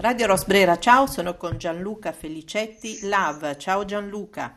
Radio 0.00 0.28
Rosbrera, 0.28 0.78
ciao, 0.78 1.08
sono 1.08 1.36
con 1.36 1.58
Gianluca 1.58 2.12
Felicetti, 2.12 3.00
LAV. 3.02 3.56
Ciao 3.56 3.84
Gianluca. 3.84 4.54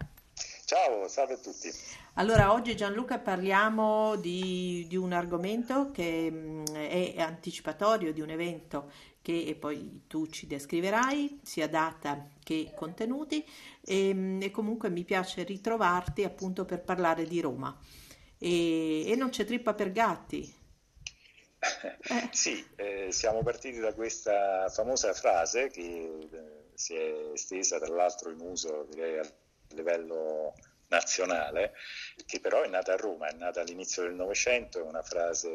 Ciao, 0.65 1.07
salve 1.07 1.33
a 1.33 1.37
tutti. 1.37 1.67
Allora, 2.13 2.53
oggi 2.53 2.75
Gianluca 2.75 3.17
parliamo 3.17 4.17
di, 4.17 4.85
di 4.87 4.95
un 4.95 5.13
argomento 5.13 5.89
che 5.89 6.29
mh, 6.29 6.73
è 6.73 7.15
anticipatorio 7.17 8.13
di 8.13 8.21
un 8.21 8.29
evento 8.29 8.91
che 9.23 9.57
poi 9.59 10.03
tu 10.05 10.27
ci 10.27 10.45
descriverai, 10.45 11.39
sia 11.41 11.67
data 11.67 12.27
che 12.43 12.73
contenuti, 12.75 13.43
e, 13.83 14.37
e 14.39 14.51
comunque 14.51 14.91
mi 14.91 15.03
piace 15.03 15.41
ritrovarti 15.41 16.23
appunto 16.23 16.65
per 16.65 16.83
parlare 16.83 17.25
di 17.25 17.41
Roma. 17.41 17.75
E, 18.37 19.09
e 19.09 19.15
non 19.15 19.29
c'è 19.29 19.43
trippa 19.43 19.73
per 19.73 19.91
gatti, 19.91 20.53
eh. 21.61 22.29
Sì, 22.31 22.65
eh, 22.75 23.11
siamo 23.11 23.43
partiti 23.43 23.79
da 23.79 23.93
questa 23.93 24.69
famosa 24.69 25.13
frase 25.13 25.69
che 25.69 25.81
eh, 25.81 26.69
si 26.73 26.95
è 26.95 27.31
estesa 27.33 27.79
tra 27.79 27.93
l'altro 27.93 28.31
in 28.31 28.39
uso 28.39 28.85
direi 28.89 29.19
a 29.19 29.33
livello 29.69 30.53
nazionale, 30.87 31.73
che 32.25 32.39
però 32.39 32.63
è 32.63 32.67
nata 32.67 32.93
a 32.93 32.97
Roma, 32.97 33.27
è 33.27 33.33
nata 33.33 33.61
all'inizio 33.61 34.03
del 34.03 34.13
Novecento, 34.13 34.79
è 34.79 34.81
una 34.81 35.01
frase 35.01 35.49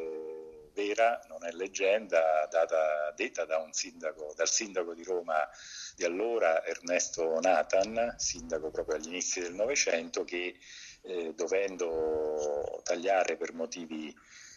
vera, 0.73 1.21
non 1.29 1.45
è 1.45 1.51
leggenda, 1.53 2.47
data, 2.51 3.13
detta 3.15 3.45
da 3.45 3.67
sindaco, 3.71 4.33
dal 4.37 4.49
sindaco 4.49 4.95
di 4.95 5.03
Roma 5.03 5.49
di 5.95 6.05
allora, 6.05 6.65
Ernesto 6.65 7.39
Nathan, 7.41 8.15
sindaco 8.19 8.71
proprio 8.71 8.97
agli 8.97 9.09
inizi 9.09 9.41
del 9.41 9.55
Novecento, 9.55 10.25
che 10.25 10.57
eh, 11.03 11.33
dovendo 11.35 12.81
tagliare 12.85 13.37
per 13.37 13.53
motivi 13.53 14.15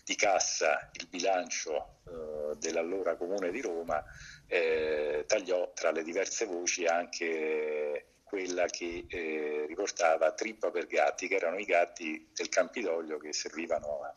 di 0.09 0.16
cassa 0.16 0.90
il 0.94 1.05
bilancio 1.08 1.99
eh, 2.08 2.55
dell'allora 2.58 3.16
Comune 3.16 3.52
di 3.52 3.62
Roma, 3.62 4.04
eh, 4.48 5.23
tagliò 5.27 5.72
tra 5.76 5.91
le 5.91 6.02
diverse 6.02 6.48
voci 6.48 6.85
anche 6.85 8.15
quella 8.24 8.65
che 8.65 9.05
eh, 9.07 9.65
riportava 9.68 10.32
trippa 10.32 10.71
per 10.71 10.87
gatti, 10.87 11.27
che 11.27 11.35
erano 11.35 11.60
i 11.60 11.63
gatti 11.63 12.27
del 12.34 12.49
Campidoglio 12.49 13.20
che 13.20 13.34
servivano 13.34 14.02
a 14.02 14.15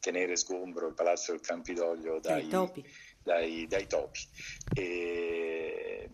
tenere 0.00 0.34
sgombro 0.34 0.88
il 0.88 0.94
palazzo 0.94 1.30
del 1.30 1.40
Campidoglio 1.40 2.18
dai, 2.18 2.40
dai 2.40 2.48
topi. 2.48 2.84
Dai, 3.22 3.66
dai 3.68 3.86
topi. 3.86 4.20
E, 4.74 6.10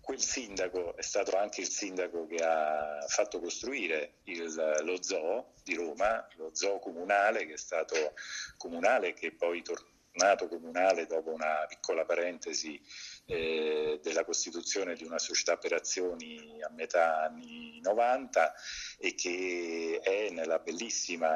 quel 0.00 0.20
sindaco 0.20 0.96
è 0.96 1.02
stato 1.02 1.36
anche 1.36 1.60
il 1.60 1.68
sindaco 1.68 2.26
che 2.26 2.42
ha 2.42 3.04
fatto 3.06 3.38
costruire 3.38 4.14
il, 4.24 4.80
lo 4.82 5.02
zoo 5.02 5.52
di 5.62 5.74
Roma, 5.74 6.26
lo 6.36 6.50
zoo 6.52 6.78
comunale 6.78 7.46
che 7.46 7.54
è 7.54 7.58
stato 7.58 8.14
comunale 8.56 9.08
e 9.08 9.14
che 9.14 9.32
poi 9.32 9.62
tornato 9.62 10.48
comunale 10.48 11.06
dopo 11.06 11.30
una 11.30 11.64
piccola 11.68 12.04
parentesi 12.04 12.80
eh, 13.26 14.00
della 14.02 14.24
costituzione 14.24 14.94
di 14.94 15.04
una 15.04 15.18
società 15.18 15.56
per 15.56 15.74
azioni 15.74 16.60
a 16.62 16.70
metà 16.70 17.22
anni 17.22 17.80
90 17.80 18.54
e 18.98 19.14
che 19.14 20.00
è 20.02 20.30
nella 20.30 20.58
bellissima, 20.58 21.30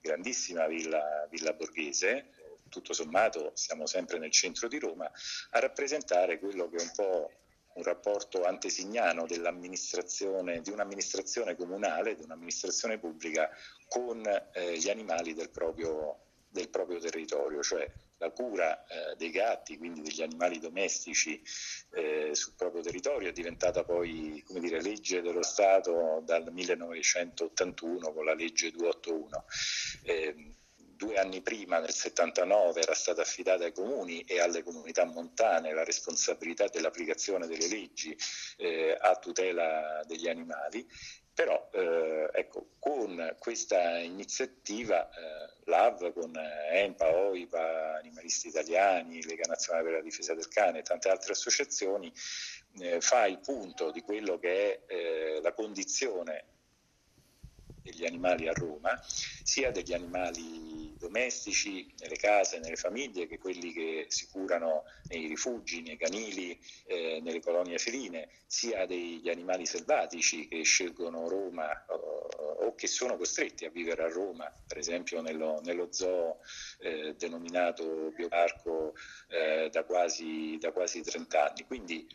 grandissima 0.00 0.66
villa, 0.66 1.26
villa 1.30 1.52
borghese. 1.52 2.28
Tutto 2.68 2.94
sommato 2.94 3.52
siamo 3.54 3.86
sempre 3.86 4.18
nel 4.18 4.30
centro 4.30 4.66
di 4.66 4.78
Roma, 4.78 5.10
a 5.50 5.58
rappresentare 5.58 6.38
quello 6.38 6.70
che 6.70 6.76
è 6.76 6.80
un 6.80 6.90
po' 6.94 7.30
un 7.74 7.82
rapporto 7.82 8.44
antesignano 8.44 9.26
dell'amministrazione, 9.26 10.60
di 10.60 10.70
un'amministrazione 10.70 11.56
comunale, 11.56 12.14
di 12.14 12.22
un'amministrazione 12.22 12.98
pubblica 12.98 13.48
con 13.88 14.22
eh, 14.52 14.76
gli 14.78 14.88
animali 14.90 15.34
del 15.34 15.50
proprio, 15.50 16.18
del 16.48 16.68
proprio, 16.68 16.98
territorio, 16.98 17.62
cioè 17.62 17.90
la 18.18 18.30
cura 18.30 18.84
eh, 18.86 19.16
dei 19.16 19.30
gatti, 19.30 19.78
quindi 19.78 20.02
degli 20.02 20.22
animali 20.22 20.58
domestici 20.60 21.42
eh, 21.90 22.30
sul 22.34 22.54
proprio 22.54 22.82
territorio 22.82 23.28
è 23.28 23.32
diventata 23.32 23.84
poi 23.84 24.42
dire, 24.48 24.80
legge 24.80 25.22
dello 25.22 25.42
Stato 25.42 26.22
dal 26.24 26.52
1981 26.52 28.12
con 28.12 28.24
la 28.24 28.34
legge 28.34 28.70
281 28.70 29.44
due 31.02 31.16
anni 31.16 31.40
prima, 31.40 31.80
nel 31.80 31.92
79, 31.92 32.80
era 32.80 32.94
stata 32.94 33.22
affidata 33.22 33.64
ai 33.64 33.72
comuni 33.72 34.20
e 34.20 34.38
alle 34.38 34.62
comunità 34.62 35.04
montane 35.04 35.74
la 35.74 35.82
responsabilità 35.82 36.66
dell'applicazione 36.68 37.48
delle 37.48 37.66
leggi 37.66 38.16
eh, 38.58 38.96
a 39.00 39.16
tutela 39.16 40.02
degli 40.06 40.28
animali. 40.28 40.86
Però 41.34 41.70
eh, 41.72 42.28
ecco, 42.32 42.68
con 42.78 43.34
questa 43.38 43.98
iniziativa 43.98 45.08
eh, 45.08 45.54
l'AV, 45.64 46.12
con 46.12 46.30
EMPA, 46.36 47.08
OIPA, 47.08 47.96
Animalisti 47.96 48.48
Italiani, 48.48 49.24
Lega 49.24 49.48
Nazionale 49.48 49.84
per 49.84 49.92
la 49.94 50.02
Difesa 50.02 50.34
del 50.34 50.48
Cane 50.48 50.80
e 50.80 50.82
tante 50.82 51.08
altre 51.08 51.32
associazioni, 51.32 52.12
eh, 52.80 53.00
fa 53.00 53.26
il 53.26 53.40
punto 53.40 53.90
di 53.90 54.02
quello 54.02 54.38
che 54.38 54.82
è 54.86 54.92
eh, 54.92 55.40
la 55.42 55.52
condizione 55.52 56.44
degli 57.82 58.06
animali 58.06 58.48
a 58.48 58.52
Roma, 58.52 59.00
sia 59.42 59.70
degli 59.72 59.92
animali 59.92 60.81
domestici 61.02 61.92
nelle 61.98 62.14
case, 62.14 62.60
nelle 62.60 62.76
famiglie, 62.76 63.26
che 63.26 63.38
quelli 63.38 63.72
che 63.72 64.06
si 64.08 64.28
curano 64.30 64.84
nei 65.08 65.26
rifugi, 65.26 65.82
nei 65.82 65.96
canili, 65.96 66.56
eh, 66.86 67.20
nelle 67.20 67.40
colonie 67.40 67.78
feline, 67.78 68.28
sia 68.46 68.86
degli 68.86 69.28
animali 69.28 69.66
selvatici 69.66 70.46
che 70.46 70.62
scelgono 70.62 71.28
Roma 71.28 71.84
o, 71.88 72.28
o 72.66 72.74
che 72.76 72.86
sono 72.86 73.16
costretti 73.16 73.64
a 73.64 73.70
vivere 73.70 74.04
a 74.04 74.08
Roma, 74.08 74.50
per 74.66 74.78
esempio 74.78 75.20
nello, 75.20 75.60
nello 75.64 75.88
zoo 75.90 76.38
eh, 76.78 77.14
denominato 77.18 78.12
Bioparco 78.14 78.94
eh, 79.28 79.68
da, 79.70 79.82
quasi, 79.82 80.56
da 80.60 80.70
quasi 80.70 81.02
30 81.02 81.50
anni. 81.50 81.64
Quindi 81.66 82.06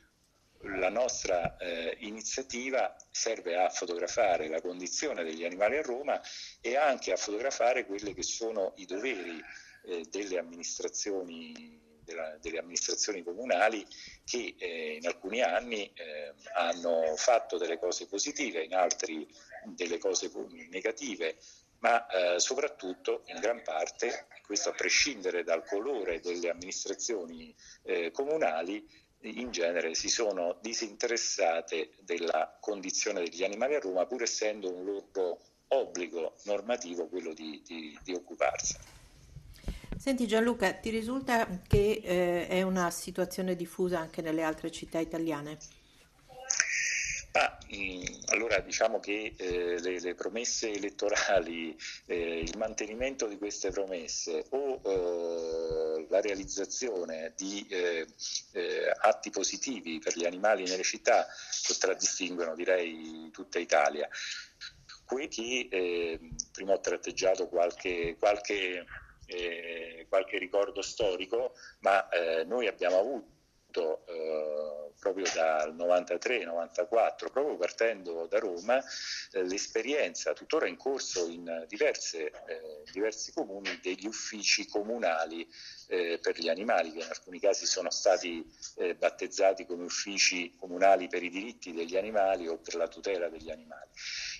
la 0.61 0.89
nostra 0.89 1.57
eh, 1.57 1.97
iniziativa 1.99 2.95
serve 3.11 3.57
a 3.57 3.69
fotografare 3.69 4.47
la 4.47 4.61
condizione 4.61 5.23
degli 5.23 5.45
animali 5.45 5.77
a 5.77 5.81
Roma 5.81 6.19
e 6.61 6.75
anche 6.75 7.11
a 7.11 7.17
fotografare 7.17 7.85
quelli 7.85 8.13
che 8.13 8.23
sono 8.23 8.73
i 8.77 8.85
doveri 8.85 9.41
eh, 9.85 10.05
delle, 10.09 10.37
amministrazioni, 10.39 11.79
della, 12.03 12.37
delle, 12.41 12.59
amministrazioni, 12.59 13.23
comunali 13.23 13.85
che 14.25 14.55
eh, 14.57 14.95
in 14.95 15.07
alcuni 15.07 15.41
anni 15.41 15.91
eh, 15.93 16.33
hanno 16.55 17.15
fatto 17.15 17.57
delle 17.57 17.77
cose 17.77 18.07
positive, 18.07 18.63
in 18.63 18.73
altri 18.73 19.27
delle 19.65 19.97
cose 19.97 20.31
negative, 20.69 21.37
ma 21.79 22.07
eh, 22.07 22.39
soprattutto 22.39 23.23
in 23.27 23.39
gran 23.39 23.61
parte, 23.61 24.27
questo 24.45 24.69
a 24.69 24.73
prescindere 24.73 25.43
dal 25.43 25.63
colore 25.65 26.19
delle 26.19 26.49
amministrazioni 26.49 27.53
eh, 27.83 28.11
comunali, 28.11 28.85
in 29.21 29.51
genere 29.51 29.93
si 29.95 30.09
sono 30.09 30.57
disinteressate 30.61 31.89
della 32.01 32.57
condizione 32.59 33.23
degli 33.23 33.43
animali 33.43 33.75
a 33.75 33.79
Roma, 33.79 34.05
pur 34.05 34.21
essendo 34.21 34.71
un 34.71 34.85
loro 34.85 35.39
obbligo 35.69 36.35
normativo 36.43 37.07
quello 37.07 37.33
di, 37.33 37.61
di, 37.65 37.97
di 38.03 38.13
occuparsene. 38.13 38.95
Senti 39.97 40.27
Gianluca, 40.27 40.71
ti 40.73 40.89
risulta 40.91 41.47
che 41.67 42.01
eh, 42.03 42.47
è 42.47 42.61
una 42.61 42.91
situazione 42.91 43.55
diffusa 43.55 43.99
anche 43.99 44.21
nelle 44.21 44.43
altre 44.43 44.71
città 44.71 44.99
italiane? 44.99 45.57
Ah, 47.39 47.55
allora 48.29 48.59
diciamo 48.61 48.99
che 48.99 49.35
eh, 49.37 49.79
le, 49.79 49.99
le, 49.99 50.15
promesse 50.15 50.71
elettorali, 50.71 51.77
eh, 52.07 52.39
il 52.39 52.57
mantenimento 52.57 53.27
di 53.27 53.37
queste 53.37 53.69
promesse 53.69 54.43
o 54.49 54.81
eh, 54.83 56.07
la 56.09 56.19
realizzazione 56.19 57.33
di 57.37 57.63
eh, 57.69 58.07
eh, 58.53 58.91
atti 59.01 59.29
positivi 59.29 59.99
per 59.99 60.17
gli 60.17 60.25
animali 60.25 60.63
nelle 60.63 60.81
città 60.81 61.27
contraddistinguono 61.67 62.55
direi 62.55 63.29
tutta 63.31 63.59
Italia. 63.59 64.09
Qui 65.05 65.27
che 65.27 65.67
eh, 65.69 66.19
prima 66.51 66.73
ho 66.73 66.79
tratteggiato 66.79 67.47
qualche, 67.49 68.15
qualche, 68.17 68.83
qualche 70.09 70.37
ricordo 70.39 70.81
storico, 70.81 71.53
ma 71.81 72.07
noi 72.45 72.65
abbiamo 72.67 72.99
avuto 72.99 73.36
proprio 74.99 75.25
dal 75.33 75.75
93-94, 75.75 77.31
proprio 77.31 77.55
partendo 77.55 78.25
da 78.27 78.39
Roma, 78.39 78.83
eh, 79.31 79.43
l'esperienza 79.43 80.33
tuttora 80.33 80.67
in 80.67 80.77
corso 80.77 81.27
in 81.27 81.65
diverse, 81.67 82.25
eh, 82.25 82.83
diversi 82.91 83.31
comuni 83.31 83.79
degli 83.81 84.05
uffici 84.05 84.67
comunali 84.67 85.47
eh, 85.87 86.19
per 86.21 86.39
gli 86.39 86.49
animali, 86.49 86.91
che 86.91 86.99
in 86.99 87.09
alcuni 87.09 87.39
casi 87.39 87.65
sono 87.65 87.89
stati 87.89 88.45
eh, 88.77 88.95
battezzati 88.95 89.65
come 89.65 89.83
uffici 89.83 90.55
comunali 90.57 91.07
per 91.07 91.23
i 91.23 91.29
diritti 91.29 91.73
degli 91.73 91.95
animali 91.95 92.47
o 92.47 92.57
per 92.57 92.75
la 92.75 92.87
tutela 92.87 93.29
degli 93.29 93.49
animali, 93.49 93.89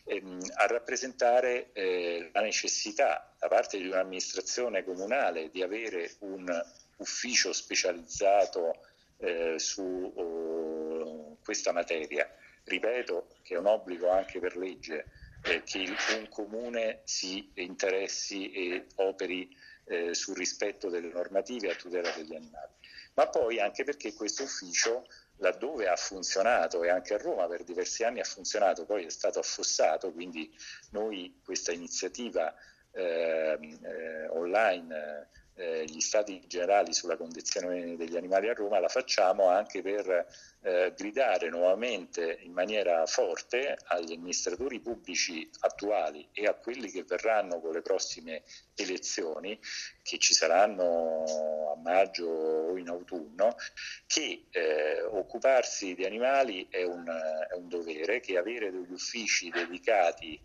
ehm, 0.05 0.39
a 0.55 0.65
rappresentare 0.67 1.71
eh, 1.73 2.29
la 2.33 2.41
necessità 2.41 3.33
da 3.39 3.47
parte 3.47 3.77
di 3.77 3.87
un'amministrazione 3.87 4.83
comunale 4.83 5.49
di 5.49 5.61
avere 5.61 6.15
un 6.19 6.45
ufficio 6.97 7.53
specializzato 7.53 8.73
eh, 9.17 9.59
su 9.59 9.81
uh, 9.83 11.37
questa 11.43 11.71
materia. 11.71 12.29
Ripeto 12.63 13.27
che 13.43 13.55
è 13.55 13.57
un 13.57 13.67
obbligo 13.67 14.09
anche 14.09 14.39
per 14.39 14.57
legge 14.57 15.05
eh, 15.43 15.63
che 15.63 15.95
un 16.17 16.27
comune 16.29 17.01
si 17.05 17.49
interessi 17.55 18.51
e 18.51 18.85
operi 18.95 19.55
eh, 19.85 20.13
sul 20.13 20.35
rispetto 20.35 20.89
delle 20.89 21.09
normative 21.09 21.71
a 21.71 21.75
tutela 21.75 22.11
degli 22.11 22.35
animali. 22.35 22.73
ma 23.13 23.27
poi 23.29 23.59
anche 23.59 23.83
perché 23.83 24.13
questo 24.13 24.43
ufficio 24.43 25.07
laddove 25.37 25.87
ha 25.87 25.95
funzionato 25.95 26.83
e 26.83 26.89
anche 26.89 27.13
a 27.13 27.17
Roma 27.17 27.47
per 27.47 27.63
diversi 27.63 28.03
anni 28.03 28.19
ha 28.19 28.23
funzionato, 28.23 28.85
poi 28.85 29.05
è 29.05 29.09
stato 29.09 29.39
affossato, 29.39 30.11
quindi 30.11 30.51
noi 30.91 31.39
questa 31.43 31.71
iniziativa 31.71 32.53
eh, 32.91 33.57
eh, 33.83 34.27
online 34.29 35.29
eh, 35.57 35.85
gli 35.85 35.99
stati 35.99 36.41
generali 36.47 36.93
sulla 36.93 37.17
condizione 37.17 37.95
degli 37.95 38.15
animali 38.15 38.47
a 38.47 38.53
Roma 38.53 38.79
la 38.79 38.87
facciamo 38.87 39.47
anche 39.47 39.81
per 39.81 40.27
eh, 40.61 40.93
gridare 40.95 41.49
nuovamente 41.49 42.39
in 42.41 42.51
maniera 42.51 43.05
forte 43.05 43.77
agli 43.87 44.13
amministratori 44.13 44.79
pubblici 44.79 45.49
attuali 45.61 46.27
e 46.31 46.45
a 46.45 46.53
quelli 46.53 46.91
che 46.91 47.03
verranno 47.03 47.59
con 47.59 47.71
le 47.71 47.81
prossime 47.81 48.43
elezioni, 48.75 49.59
che 50.03 50.19
ci 50.19 50.33
saranno 50.33 51.73
a 51.73 51.79
maggio 51.81 52.27
o 52.27 52.77
in 52.77 52.89
autunno, 52.89 53.55
che 54.05 54.45
eh, 54.51 55.01
occuparsi 55.01 55.95
di 55.95 56.05
animali 56.05 56.67
è 56.69 56.83
un, 56.83 57.05
è 57.05 57.55
un 57.55 57.67
dovere, 57.67 58.19
che 58.19 58.37
avere 58.37 58.71
degli 58.71 58.91
uffici 58.91 59.49
dedicati 59.49 60.39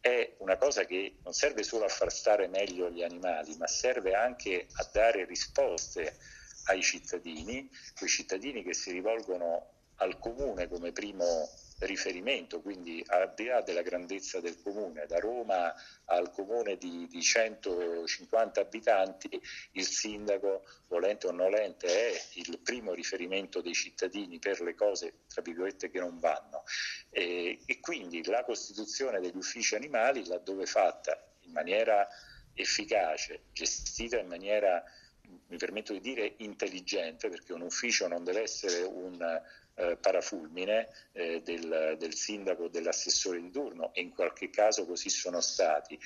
è 0.00 0.34
una 0.38 0.56
cosa 0.56 0.84
che 0.84 1.18
non 1.24 1.32
serve 1.32 1.62
solo 1.62 1.84
a 1.84 1.88
far 1.88 2.12
stare 2.12 2.48
meglio 2.48 2.90
gli 2.90 3.02
animali, 3.02 3.56
ma 3.56 3.66
serve 3.66 4.14
anche 4.14 4.68
a 4.72 4.88
dare 4.92 5.24
risposte 5.24 6.18
ai 6.64 6.82
cittadini, 6.82 7.68
quei 7.96 8.08
cittadini 8.08 8.62
che 8.62 8.74
si 8.74 8.92
rivolgono 8.92 9.70
al 9.96 10.18
comune 10.18 10.68
come 10.68 10.92
primo 10.92 11.48
riferimento, 11.80 12.60
quindi 12.60 13.04
al 13.08 13.34
di 13.34 13.44
là 13.44 13.60
della 13.60 13.82
grandezza 13.82 14.40
del 14.40 14.60
comune, 14.62 15.06
da 15.06 15.18
Roma 15.18 15.74
al 16.06 16.30
comune 16.30 16.76
di, 16.76 17.06
di 17.08 17.20
150 17.20 18.60
abitanti, 18.60 19.40
il 19.72 19.84
sindaco, 19.84 20.64
volente 20.88 21.26
o 21.26 21.32
nolente, 21.32 21.86
è 21.86 22.22
il 22.34 22.58
primo 22.60 22.94
riferimento 22.94 23.60
dei 23.60 23.74
cittadini 23.74 24.38
per 24.38 24.60
le 24.62 24.74
cose, 24.74 25.24
tra 25.28 25.42
virgolette, 25.42 25.90
che 25.90 25.98
non 25.98 26.18
vanno. 26.18 26.64
E, 27.10 27.60
e 27.66 27.80
quindi 27.80 28.24
la 28.24 28.44
costituzione 28.44 29.20
degli 29.20 29.36
uffici 29.36 29.74
animali, 29.74 30.26
laddove 30.26 30.64
fatta 30.64 31.22
in 31.40 31.52
maniera 31.52 32.08
efficace, 32.54 33.42
gestita 33.52 34.18
in 34.18 34.28
maniera 34.28 34.82
mi 35.48 35.56
permetto 35.56 35.92
di 35.92 36.00
dire 36.00 36.34
intelligente, 36.38 37.28
perché 37.28 37.52
un 37.52 37.62
ufficio 37.62 38.08
non 38.08 38.24
deve 38.24 38.42
essere 38.42 38.82
un 38.82 39.42
eh, 39.76 39.96
parafulmine 39.96 40.88
eh, 41.12 41.42
del, 41.42 41.96
del 41.98 42.14
sindaco 42.14 42.64
o 42.64 42.68
dell'assessore 42.68 43.40
di 43.40 43.50
turno 43.50 43.92
e 43.94 44.00
in 44.00 44.12
qualche 44.12 44.50
caso 44.50 44.86
così 44.86 45.08
sono 45.08 45.40
stati 45.40 45.98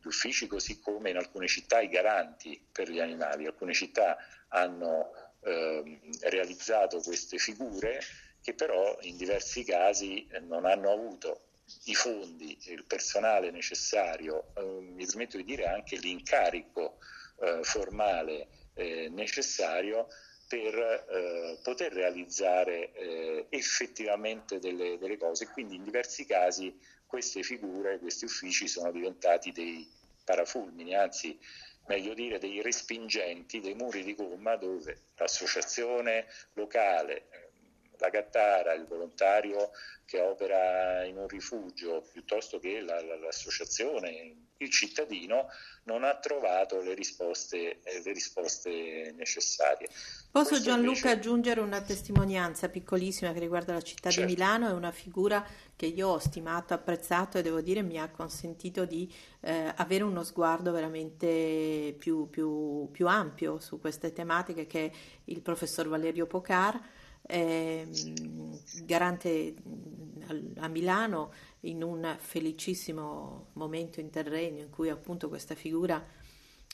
gli 0.00 0.06
uffici 0.06 0.46
così 0.46 0.80
come 0.80 1.10
in 1.10 1.16
alcune 1.16 1.46
città 1.46 1.80
i 1.80 1.88
garanti 1.88 2.60
per 2.70 2.90
gli 2.90 3.00
animali. 3.00 3.46
Alcune 3.46 3.74
città 3.74 4.16
hanno 4.48 5.12
eh, 5.40 6.00
realizzato 6.22 7.00
queste 7.00 7.38
figure 7.38 8.00
che 8.40 8.54
però 8.54 8.96
in 9.02 9.16
diversi 9.16 9.64
casi 9.64 10.26
non 10.46 10.64
hanno 10.64 10.90
avuto 10.90 11.42
i 11.84 11.94
fondi 11.94 12.56
il 12.70 12.84
personale 12.84 13.50
necessario, 13.50 14.52
eh, 14.56 14.62
mi 14.62 15.04
permetto 15.04 15.36
di 15.36 15.44
dire 15.44 15.66
anche 15.66 15.96
l'incarico 15.96 16.98
eh, 17.40 17.60
formale 17.62 18.48
eh, 18.74 19.08
necessario 19.10 20.08
per 20.48 20.74
eh, 20.74 21.58
poter 21.62 21.92
realizzare 21.92 22.92
eh, 22.94 23.46
effettivamente 23.50 24.58
delle, 24.58 24.96
delle, 24.98 25.18
cose. 25.18 25.46
Quindi 25.48 25.76
in 25.76 25.84
diversi 25.84 26.24
casi 26.24 26.74
queste 27.06 27.42
figure, 27.42 27.98
questi 27.98 28.24
uffici 28.24 28.66
sono 28.66 28.90
diventati 28.90 29.52
dei 29.52 29.86
parafulmini, 30.24 30.94
anzi 30.94 31.38
meglio 31.86 32.14
dire 32.14 32.38
dei 32.38 32.62
respingenti, 32.62 33.60
dei 33.60 33.74
muri 33.74 34.02
di 34.02 34.14
gomma 34.14 34.56
dove 34.56 35.02
l'associazione 35.16 36.26
locale, 36.54 37.47
la 37.98 38.08
Gattara, 38.08 38.72
il 38.74 38.86
volontario 38.86 39.70
che 40.04 40.20
opera 40.20 41.04
in 41.04 41.18
un 41.18 41.28
rifugio, 41.28 42.02
piuttosto 42.10 42.58
che 42.58 42.80
la, 42.80 43.02
la, 43.02 43.16
l'associazione, 43.18 44.46
il 44.58 44.70
cittadino 44.70 45.48
non 45.84 46.02
ha 46.02 46.16
trovato 46.16 46.80
le 46.80 46.94
risposte, 46.94 47.80
eh, 47.82 48.02
le 48.02 48.12
risposte 48.12 49.12
necessarie. 49.16 49.88
Posso 50.30 50.48
Questo 50.48 50.64
Gianluca 50.64 50.88
invece... 50.88 51.08
aggiungere 51.10 51.60
una 51.60 51.80
testimonianza 51.82 52.68
piccolissima 52.68 53.32
che 53.32 53.38
riguarda 53.38 53.74
la 53.74 53.82
città 53.82 54.10
certo. 54.10 54.26
di 54.26 54.34
Milano? 54.34 54.68
È 54.68 54.72
una 54.72 54.92
figura 54.92 55.46
che 55.76 55.86
io 55.86 56.08
ho 56.08 56.18
stimato, 56.18 56.74
apprezzato 56.74 57.38
e 57.38 57.42
devo 57.42 57.60
dire 57.60 57.82
mi 57.82 57.98
ha 57.98 58.08
consentito 58.10 58.84
di 58.84 59.12
eh, 59.40 59.72
avere 59.76 60.04
uno 60.04 60.24
sguardo 60.24 60.72
veramente 60.72 61.94
più, 61.98 62.28
più, 62.30 62.88
più 62.90 63.06
ampio 63.06 63.60
su 63.60 63.78
queste 63.78 64.12
tematiche 64.12 64.66
che 64.66 64.86
è 64.86 64.90
il 65.24 65.40
professor 65.40 65.86
Valerio 65.86 66.26
Pocar 66.26 66.80
eh, 67.22 67.86
garante 68.84 69.54
a 70.56 70.68
Milano 70.68 71.32
in 71.60 71.82
un 71.82 72.16
felicissimo 72.18 73.48
momento 73.54 74.00
interregno 74.00 74.62
in 74.62 74.70
cui 74.70 74.90
appunto 74.90 75.28
questa 75.28 75.54
figura 75.54 76.04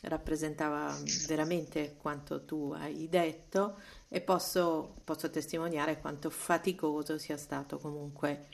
rappresentava 0.02 0.96
veramente 1.26 1.96
quanto 1.96 2.44
tu 2.44 2.72
hai 2.76 3.08
detto 3.08 3.78
e 4.08 4.20
posso, 4.20 4.96
posso 5.04 5.30
testimoniare 5.30 6.00
quanto 6.00 6.30
faticoso 6.30 7.16
sia 7.18 7.36
stato 7.36 7.78
comunque 7.78 8.48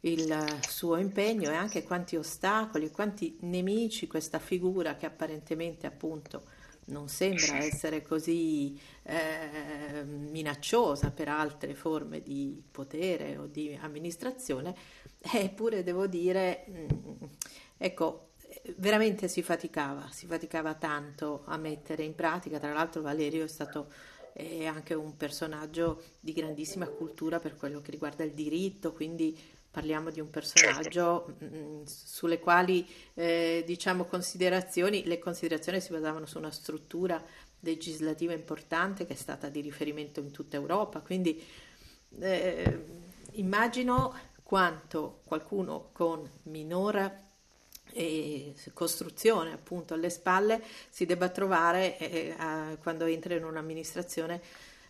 il 0.00 0.58
suo 0.66 0.96
impegno 0.96 1.50
e 1.50 1.54
anche 1.54 1.82
quanti 1.82 2.16
ostacoli, 2.16 2.90
quanti 2.90 3.36
nemici 3.40 4.06
questa 4.06 4.38
figura 4.38 4.96
che 4.96 5.06
apparentemente 5.06 5.86
appunto 5.86 6.42
non 6.86 7.08
sembra 7.08 7.58
essere 7.58 8.02
così 8.02 8.78
eh, 9.02 10.02
minacciosa 10.04 11.10
per 11.10 11.28
altre 11.28 11.74
forme 11.74 12.20
di 12.20 12.62
potere 12.70 13.36
o 13.36 13.46
di 13.46 13.78
amministrazione, 13.80 14.74
eppure 15.20 15.82
devo 15.82 16.06
dire, 16.06 16.64
mm, 16.68 17.24
ecco, 17.76 18.30
veramente 18.76 19.28
si 19.28 19.42
faticava, 19.42 20.08
si 20.10 20.26
faticava 20.26 20.74
tanto 20.74 21.42
a 21.46 21.56
mettere 21.56 22.02
in 22.02 22.14
pratica, 22.14 22.58
tra 22.58 22.72
l'altro 22.72 23.02
Valerio 23.02 23.44
è 23.44 23.48
stato 23.48 23.88
è 24.32 24.64
anche 24.64 24.94
un 24.94 25.16
personaggio 25.16 26.02
di 26.20 26.32
grandissima 26.32 26.86
cultura 26.86 27.38
per 27.40 27.56
quello 27.56 27.80
che 27.80 27.90
riguarda 27.90 28.24
il 28.24 28.32
diritto, 28.32 28.92
quindi 28.92 29.36
parliamo 29.70 30.10
di 30.10 30.20
un 30.20 30.30
personaggio 30.30 31.34
certo. 31.38 31.44
mh, 31.44 31.82
sulle 31.84 32.38
quali 32.38 32.86
eh, 33.14 33.62
diciamo 33.64 34.04
considerazioni, 34.04 35.04
le 35.04 35.18
considerazioni 35.18 35.80
si 35.80 35.92
basavano 35.92 36.26
su 36.26 36.38
una 36.38 36.50
struttura 36.50 37.22
legislativa 37.60 38.32
importante 38.32 39.06
che 39.06 39.12
è 39.12 39.16
stata 39.16 39.48
di 39.48 39.60
riferimento 39.60 40.20
in 40.20 40.30
tutta 40.30 40.56
Europa, 40.56 41.00
quindi 41.00 41.42
eh, 42.18 42.84
immagino 43.32 44.14
quanto 44.42 45.20
qualcuno 45.24 45.90
con 45.92 46.28
minore 46.44 47.28
e 47.92 48.54
costruzione 48.72 49.52
appunto 49.52 49.94
alle 49.94 50.10
spalle 50.10 50.62
si 50.88 51.06
debba 51.06 51.28
trovare 51.28 51.98
eh, 51.98 52.34
a, 52.36 52.76
quando 52.80 53.04
entra 53.04 53.34
in 53.34 53.44
un'amministrazione 53.44 54.40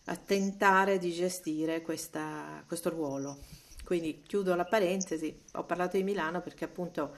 a 0.05 0.17
tentare 0.17 0.99
di 0.99 1.13
gestire 1.13 1.83
questa, 1.83 2.63
questo 2.67 2.89
ruolo. 2.89 3.39
Quindi 3.91 4.23
chiudo 4.25 4.55
la 4.55 4.67
parentesi, 4.67 5.37
ho 5.55 5.65
parlato 5.65 5.97
di 5.97 6.05
Milano 6.05 6.41
perché 6.43 6.65
appunto 6.65 7.17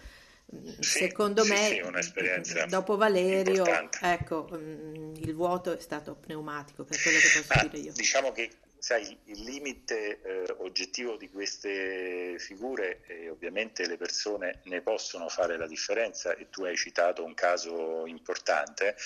sì, 0.81 1.01
secondo 1.01 1.45
sì, 1.45 1.51
me 1.51 2.03
sì, 2.43 2.65
dopo 2.67 2.97
Valerio 2.97 3.63
ecco, 4.01 4.49
il 4.53 5.35
vuoto 5.35 5.77
è 5.77 5.81
stato 5.83 6.15
pneumatico 6.15 6.85
per 6.85 6.99
quello 6.99 7.19
che 7.19 7.29
posso 7.29 7.53
ah, 7.61 7.67
dire 7.67 7.79
io. 7.79 7.93
Diciamo 7.93 8.33
che 8.33 8.53
sai, 8.79 9.19
il 9.25 9.43
limite 9.43 10.23
eh, 10.23 10.55
oggettivo 10.61 11.17
di 11.17 11.29
queste 11.29 12.37
figure, 12.39 13.03
e 13.07 13.29
ovviamente 13.29 13.87
le 13.87 13.99
persone 13.99 14.61
ne 14.65 14.81
possono 14.81 15.29
fare 15.29 15.59
la 15.59 15.67
differenza, 15.67 16.35
e 16.35 16.49
tu 16.49 16.65
hai 16.65 16.77
citato 16.79 17.23
un 17.23 17.35
caso 17.35 18.07
importante, 18.07 18.97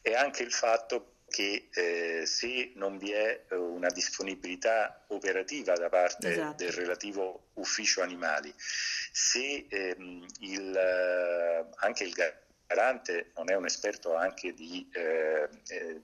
è 0.00 0.14
anche 0.14 0.42
il 0.42 0.52
fatto 0.52 1.16
che 1.30 1.68
eh, 1.72 2.26
se 2.26 2.72
non 2.74 2.98
vi 2.98 3.12
è 3.12 3.44
eh, 3.48 3.54
una 3.54 3.88
disponibilità 3.88 5.04
operativa 5.08 5.74
da 5.74 5.88
parte 5.88 6.32
esatto. 6.32 6.62
del 6.62 6.72
relativo 6.72 7.50
ufficio 7.54 8.02
animali, 8.02 8.52
se 8.56 9.66
ehm, 9.68 10.26
il, 10.40 10.76
eh, 10.76 11.66
anche 11.76 12.04
il 12.04 12.14
garante 12.66 13.30
non 13.36 13.50
è 13.50 13.54
un 13.54 13.64
esperto 13.64 14.14
anche 14.14 14.52
di 14.52 14.88
eh, 14.92 15.48
eh, 15.68 16.00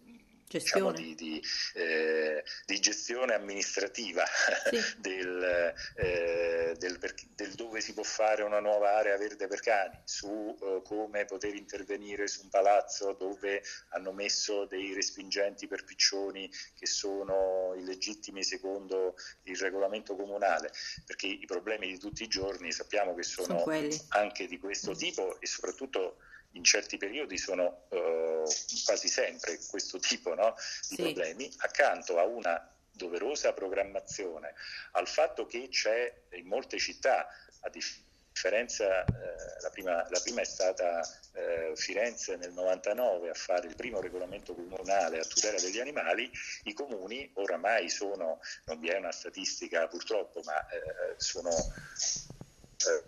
diciamo, 0.48 0.92
di, 0.92 1.14
di, 1.14 1.42
eh, 1.74 2.44
di, 2.64 2.80
gestione 2.80 3.34
amministrativa 3.34 4.24
sì. 4.70 4.80
del, 4.98 5.74
eh, 5.96 6.74
del, 6.78 6.98
del, 7.34 7.54
dove 7.54 7.80
si 7.80 7.92
può 7.94 8.02
fare 8.02 8.42
una 8.42 8.60
nuova 8.60 8.96
area 8.96 9.16
verde 9.16 9.46
per 9.46 9.60
cani, 9.60 9.98
su 10.04 10.56
eh, 10.60 10.82
come 10.84 11.24
poter 11.24 11.54
intervenire 11.54 12.28
su 12.28 12.42
un 12.42 12.48
palazzo 12.48 13.12
dove 13.12 13.62
hanno 13.90 14.12
messo 14.12 14.66
dei 14.66 14.94
respingenti 14.94 15.66
per 15.66 15.84
piccioni 15.84 16.50
che 16.74 16.86
sono 16.86 17.74
illegittimi 17.76 18.42
secondo 18.44 19.16
il 19.44 19.56
regolamento 19.56 20.14
comunale, 20.16 20.72
perché 21.04 21.26
i 21.26 21.46
problemi 21.46 21.88
di 21.88 21.98
tutti 21.98 22.22
i 22.22 22.28
giorni 22.28 22.72
sappiamo 22.72 23.14
che 23.14 23.22
sono, 23.22 23.58
sono 23.58 23.88
anche 24.08 24.46
di 24.46 24.58
questo 24.58 24.94
tipo 24.94 25.40
e 25.40 25.46
soprattutto 25.46 26.18
in 26.56 26.64
certi 26.64 26.96
periodi 26.96 27.38
sono 27.38 27.86
uh, 27.90 28.44
quasi 28.84 29.08
sempre 29.08 29.58
questo 29.68 29.98
tipo 29.98 30.34
no, 30.34 30.54
di 30.88 30.96
sì. 30.96 31.02
problemi, 31.02 31.52
accanto 31.58 32.18
a 32.18 32.24
una 32.24 32.70
doverosa 32.92 33.52
programmazione, 33.52 34.54
al 34.92 35.06
fatto 35.06 35.46
che 35.46 35.68
c'è 35.68 36.12
in 36.32 36.46
molte 36.46 36.78
città, 36.78 37.28
a 37.60 37.68
differenza, 37.68 39.04
eh, 39.04 39.60
la, 39.60 39.70
prima, 39.70 40.06
la, 40.08 40.20
prima, 40.22 40.40
è 40.40 40.44
stata 40.44 41.06
eh, 41.32 41.72
Firenze 41.74 42.36
nel 42.36 42.52
99 42.52 43.30
a 43.30 43.34
fare 43.34 43.68
il 43.68 43.76
primo 43.76 44.00
regolamento 44.00 44.54
comunale 44.54 45.18
a 45.18 45.24
tutela 45.24 45.60
degli 45.60 45.78
animali, 45.78 46.30
i 46.64 46.72
comuni 46.72 47.30
oramai 47.34 47.90
sono, 47.90 48.40
non 48.64 48.80
vi 48.80 48.88
è 48.88 48.96
una 48.96 49.12
statistica 49.12 49.86
purtroppo, 49.88 50.40
ma 50.44 50.66
eh, 50.68 51.14
sono 51.16 51.50
eh, 51.50 53.04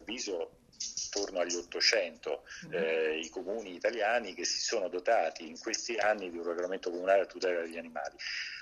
avviso 0.00 0.57
intorno 1.08 1.40
agli 1.40 1.54
800 1.54 2.42
mm-hmm. 2.66 2.82
eh, 2.82 3.18
i 3.18 3.28
comuni 3.30 3.74
italiani 3.74 4.34
che 4.34 4.44
si 4.44 4.60
sono 4.60 4.88
dotati 4.88 5.48
in 5.48 5.58
questi 5.58 5.96
anni 5.96 6.30
di 6.30 6.36
un 6.36 6.44
regolamento 6.44 6.90
comunale 6.90 7.22
a 7.22 7.26
tutela 7.26 7.62
degli 7.62 7.78
animali. 7.78 8.16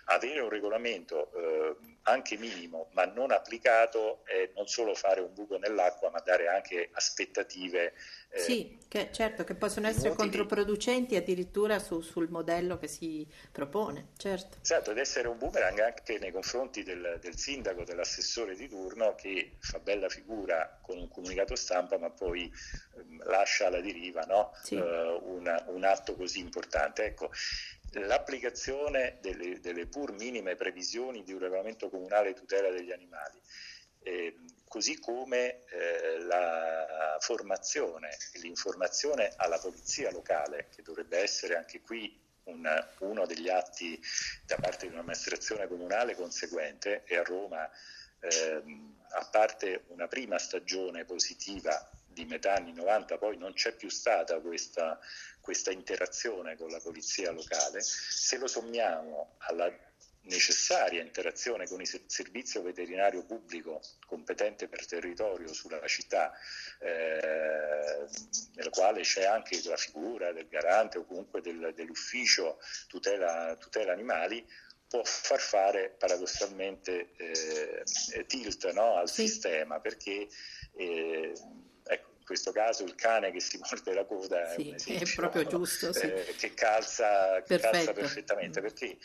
Avere 0.09 0.41
un 0.41 0.49
regolamento 0.49 1.31
eh, 1.35 1.77
anche 2.03 2.37
minimo 2.37 2.89
ma 2.93 3.05
non 3.05 3.31
applicato 3.33 4.25
è 4.25 4.51
non 4.55 4.67
solo 4.67 4.95
fare 4.95 5.21
un 5.21 5.33
buco 5.35 5.59
nell'acqua 5.59 6.11
ma 6.11 6.21
dare 6.21 6.49
anche 6.49 6.89
aspettative. 6.93 7.95
Eh, 8.29 8.39
sì, 8.39 8.79
che, 8.89 9.11
certo, 9.13 9.45
che 9.45 9.55
possono 9.55 9.87
essere 9.87 10.09
inutili. 10.09 10.31
controproducenti 10.31 11.17
addirittura 11.17 11.79
su, 11.79 12.01
sul 12.01 12.29
modello 12.29 12.79
che 12.79 12.87
si 12.87 13.27
propone. 13.51 14.09
Certo. 14.17 14.59
Esatto, 14.63 14.91
ed 14.91 14.99
essere 14.99 15.29
un 15.29 15.39
boomerang 15.39 15.79
anche 15.81 16.19
nei 16.19 16.33
confronti 16.33 16.83
del, 16.83 17.19
del 17.21 17.37
sindaco, 17.37 17.85
dell'assessore 17.85 18.55
di 18.55 18.69
turno 18.69 19.15
che 19.15 19.57
fa 19.59 19.79
bella 19.79 20.09
figura 20.09 20.79
con 20.83 20.99
un 20.99 21.09
comunicato 21.09 21.57
stampa 21.57 21.99
ma 21.99 22.11
poi 22.11 22.45
eh, 22.45 23.25
lascia 23.25 23.67
alla 23.67 23.81
deriva 23.81 24.23
no? 24.23 24.53
sì. 24.63 24.75
uh, 24.77 25.21
una, 25.25 25.63
un 25.69 25.85
atto 25.85 26.15
così 26.15 26.41
importante. 26.41 27.05
Ecco, 27.05 27.31
l'applicazione 27.93 29.19
delle, 29.21 29.61
delle, 29.61 29.87
pur 29.87 30.13
minime 30.13 30.57
previsioni 30.57 31.23
di 31.23 31.33
un 31.33 31.39
regolamento 31.39 31.89
comunale 31.89 32.35
tutela 32.35 32.71
degli 32.71 32.93
animali, 32.93 33.41
eh, 34.03 34.37
così 34.69 34.99
come 34.99 35.65
eh, 35.67 36.19
la 36.21 37.17
formazione 37.21 38.11
e 38.33 38.39
l'informazione 38.41 39.33
alla 39.37 39.59
polizia 39.59 40.11
locale, 40.11 40.69
che 40.75 40.83
dovrebbe 40.83 41.19
essere 41.19 41.57
anche 41.57 41.81
qui 41.81 42.19
un, 42.45 42.89
uno 42.99 43.27
degli 43.27 43.49
atti 43.49 44.01
da 44.45 44.57
parte 44.57 44.87
di 44.87 44.93
un'amministrazione 44.93 45.67
comunale 45.67 46.15
conseguente, 46.15 47.03
e 47.05 47.17
a 47.17 47.23
Roma, 47.23 47.69
eh, 48.21 48.63
a 49.11 49.29
parte 49.31 49.85
una 49.89 50.09
prima 50.09 50.39
stagione 50.39 51.05
positiva 51.05 51.91
di 52.17 52.25
metà 52.25 52.55
anni 52.55 52.73
90 52.73 53.19
poi 53.19 53.37
non 53.37 53.53
c'è 53.53 53.73
più 53.73 53.91
stata 53.91 54.41
questa, 54.41 54.99
questa 55.47 55.71
interazione 55.71 56.57
con 56.57 56.71
la 56.71 56.81
polizia 56.81 57.31
locale, 57.31 57.81
se 57.81 58.37
lo 58.37 58.49
sommiamo 58.49 59.37
alla 59.39 59.73
necessaria 60.23 61.01
interazione 61.01 61.69
con 61.69 61.81
il 61.81 62.03
servizio 62.07 62.63
veterinario 62.63 63.25
pubblico 63.25 63.81
competente 64.07 64.67
per 64.67 64.85
territorio 64.87 65.53
sulla 65.53 65.81
città, 65.87 66.33
eh, 66.81 68.09
nella 68.57 68.71
quale 68.71 69.03
c'è 69.03 69.25
anche 69.25 69.61
la 69.67 69.77
figura 69.77 70.33
del 70.33 70.49
garante 70.49 70.99
o 70.99 71.05
comunque 71.05 71.41
del, 71.41 71.73
dell'ufficio 71.77 72.59
tutela, 72.89 73.55
tutela, 73.61 73.93
animali, 73.93 74.45
può 74.89 75.05
far 75.05 75.39
fare 75.39 75.95
paradossalmente 75.97 77.13
eh, 77.19 78.27
tilt 78.27 78.69
no, 78.73 78.97
al 78.97 79.09
sì. 79.09 79.29
sistema 79.29 79.79
perché 79.79 80.27
eh, 80.75 81.33
questo 82.27 82.51
caso 82.51 82.83
il 82.83 82.97
cane 82.97 83.31
che 83.31 83.39
si 83.39 83.57
morde 83.59 83.95
la 83.95 84.05
coda 84.05 84.51
sì, 84.51 84.71
è, 84.71 84.75
esempio, 84.75 85.07
è 85.07 85.15
proprio 85.15 85.47
giusto, 85.47 85.93
sì. 85.93 86.01
eh, 86.07 86.35
che, 86.37 86.55
calza, 86.55 87.41
che 87.43 87.59
calza, 87.59 87.93
perfettamente, 87.93 88.61
perché 88.61 88.99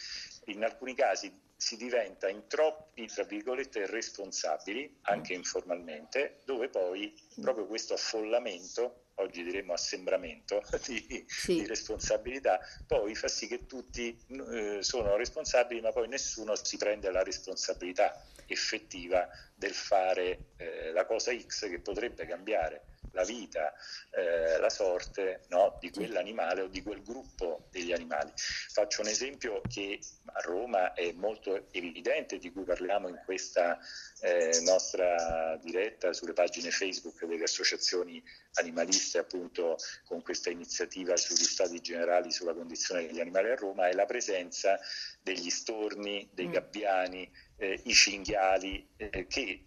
in 0.45 0.63
alcuni 0.63 0.95
casi 0.95 1.31
si 1.61 1.77
diventa 1.77 2.27
in 2.27 2.47
troppi, 2.47 3.05
tra 3.05 3.23
virgolette, 3.23 3.85
responsabili, 3.85 4.97
anche 5.03 5.33
informalmente, 5.33 6.39
dove 6.43 6.69
poi 6.69 7.13
proprio 7.39 7.67
questo 7.67 7.93
affollamento, 7.93 9.09
oggi 9.15 9.43
diremmo 9.43 9.73
assembramento 9.73 10.63
di, 10.87 11.23
sì. 11.27 11.59
di 11.59 11.67
responsabilità, 11.67 12.59
poi 12.87 13.13
fa 13.13 13.27
sì 13.27 13.45
che 13.45 13.67
tutti 13.67 14.17
eh, 14.51 14.79
sono 14.81 15.15
responsabili, 15.15 15.81
ma 15.81 15.91
poi 15.91 16.07
nessuno 16.07 16.55
si 16.55 16.77
prende 16.77 17.11
la 17.11 17.21
responsabilità 17.21 18.25
effettiva 18.47 19.27
del 19.53 19.73
fare 19.75 20.53
eh, 20.57 20.91
la 20.91 21.05
cosa 21.05 21.31
X 21.31 21.69
che 21.69 21.79
potrebbe 21.79 22.25
cambiare 22.25 22.85
la 23.13 23.23
vita, 23.23 23.73
eh, 24.11 24.57
la 24.59 24.69
sorte 24.69 25.43
no, 25.49 25.77
di 25.79 25.89
quell'animale 25.89 26.61
o 26.61 26.67
di 26.67 26.81
quel 26.81 27.03
gruppo 27.03 27.67
degli 27.69 27.91
animali. 27.91 28.31
Faccio 28.35 29.01
un 29.01 29.07
esempio 29.07 29.61
che 29.69 29.99
a 30.33 30.39
Roma 30.41 30.93
è 30.93 31.11
molto 31.13 31.67
evidente, 31.71 32.37
di 32.37 32.51
cui 32.51 32.63
parliamo 32.63 33.07
in 33.07 33.19
questa 33.25 33.77
eh, 34.21 34.59
nostra 34.63 35.57
diretta 35.61 36.13
sulle 36.13 36.33
pagine 36.33 36.71
Facebook 36.71 37.25
delle 37.25 37.43
associazioni 37.43 38.23
animaliste, 38.53 39.19
appunto 39.19 39.77
con 40.05 40.21
questa 40.21 40.49
iniziativa 40.49 41.15
sugli 41.17 41.43
stati 41.43 41.79
generali 41.81 42.31
sulla 42.31 42.53
condizione 42.53 43.05
degli 43.05 43.19
animali 43.19 43.49
a 43.49 43.55
Roma, 43.55 43.87
è 43.87 43.93
la 43.93 44.05
presenza 44.05 44.79
degli 45.21 45.49
storni, 45.49 46.29
dei 46.33 46.47
mm. 46.47 46.51
gabbiani, 46.51 47.31
eh, 47.57 47.79
i 47.83 47.93
cinghiali, 47.93 48.87
eh, 48.97 49.27
che 49.27 49.65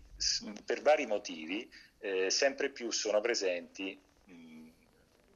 per 0.65 0.83
vari 0.83 1.07
motivi 1.07 1.71
eh, 1.99 2.31
sempre 2.31 2.71
più 2.71 2.91
sono 2.91 3.21
presenti 3.21 3.99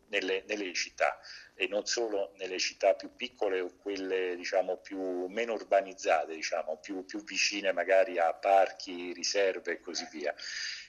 nelle, 0.08 0.44
nelle, 0.46 0.72
città 0.72 1.18
e 1.54 1.66
non 1.68 1.86
solo 1.86 2.32
nelle 2.36 2.58
città 2.58 2.94
più 2.94 3.14
piccole 3.14 3.60
o 3.60 3.74
quelle 3.76 4.36
diciamo, 4.36 4.76
più 4.78 5.26
meno 5.26 5.54
urbanizzate, 5.54 6.34
diciamo, 6.34 6.78
più, 6.78 7.04
più 7.04 7.22
vicine 7.24 7.72
magari 7.72 8.18
a 8.18 8.32
parchi, 8.34 9.12
riserve 9.12 9.72
e 9.72 9.80
così 9.80 10.06
via. 10.10 10.34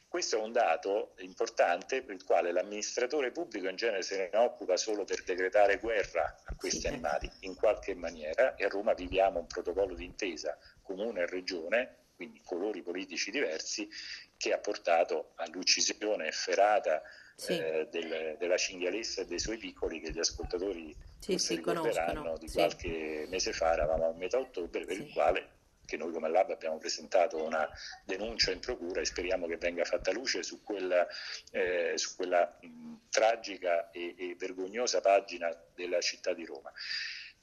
Questo 0.09 0.37
è 0.37 0.41
un 0.41 0.51
dato 0.51 1.13
importante 1.19 2.01
per 2.01 2.15
il 2.15 2.23
quale 2.23 2.51
l'amministratore 2.51 3.29
pubblico 3.31 3.67
in 3.67 3.75
genere 3.75 4.01
se 4.01 4.29
ne 4.31 4.37
occupa 4.39 4.75
solo 4.75 5.05
per 5.05 5.23
decretare 5.23 5.77
guerra 5.77 6.23
a 6.45 6.55
questi 6.55 6.87
animali 6.87 7.29
in 7.41 7.53
qualche 7.53 7.93
maniera 7.93 8.55
e 8.55 8.65
a 8.65 8.69
Roma 8.69 8.95
viviamo 8.95 9.37
un 9.37 9.45
protocollo 9.45 9.93
d'intesa 9.93 10.57
comune 10.81 11.21
e 11.21 11.27
regione, 11.27 11.97
quindi 12.15 12.41
colori 12.43 12.81
politici 12.81 13.29
diversi, 13.29 13.87
che 14.35 14.51
ha 14.51 14.57
portato 14.57 15.33
all'uccisione 15.35 16.27
efferata 16.27 17.03
sì. 17.39 17.57
eh, 17.57 17.87
del, 17.89 18.35
della 18.37 18.57
cinghialessa 18.57 19.21
e 19.21 19.25
dei 19.25 19.39
suoi 19.39 19.57
piccoli 19.57 19.99
che 20.01 20.11
gli 20.11 20.19
ascoltatori 20.19 20.95
sì, 21.19 21.37
si 21.37 21.55
ricorderanno 21.55 22.37
di 22.37 22.49
qualche 22.49 23.25
mese 23.29 23.53
fa, 23.53 23.73
eravamo 23.73 24.09
a 24.09 24.13
metà 24.13 24.37
ottobre, 24.37 24.85
per 24.85 24.97
il 24.97 25.11
quale 25.11 25.57
che 25.85 25.97
noi 25.97 26.11
come 26.11 26.29
Lab 26.29 26.51
abbiamo 26.51 26.77
presentato 26.77 27.43
una 27.43 27.67
denuncia 28.05 28.51
in 28.51 28.59
procura 28.59 29.01
e 29.01 29.05
speriamo 29.05 29.47
che 29.47 29.57
venga 29.57 29.83
fatta 29.85 30.11
luce 30.11 30.43
su 30.43 30.61
quella, 30.61 31.07
eh, 31.51 31.93
su 31.95 32.15
quella 32.15 32.59
mh, 32.61 32.95
tragica 33.09 33.89
e, 33.89 34.13
e 34.15 34.35
vergognosa 34.37 35.01
pagina 35.01 35.49
della 35.73 35.99
città 35.99 36.33
di 36.33 36.45
Roma. 36.45 36.71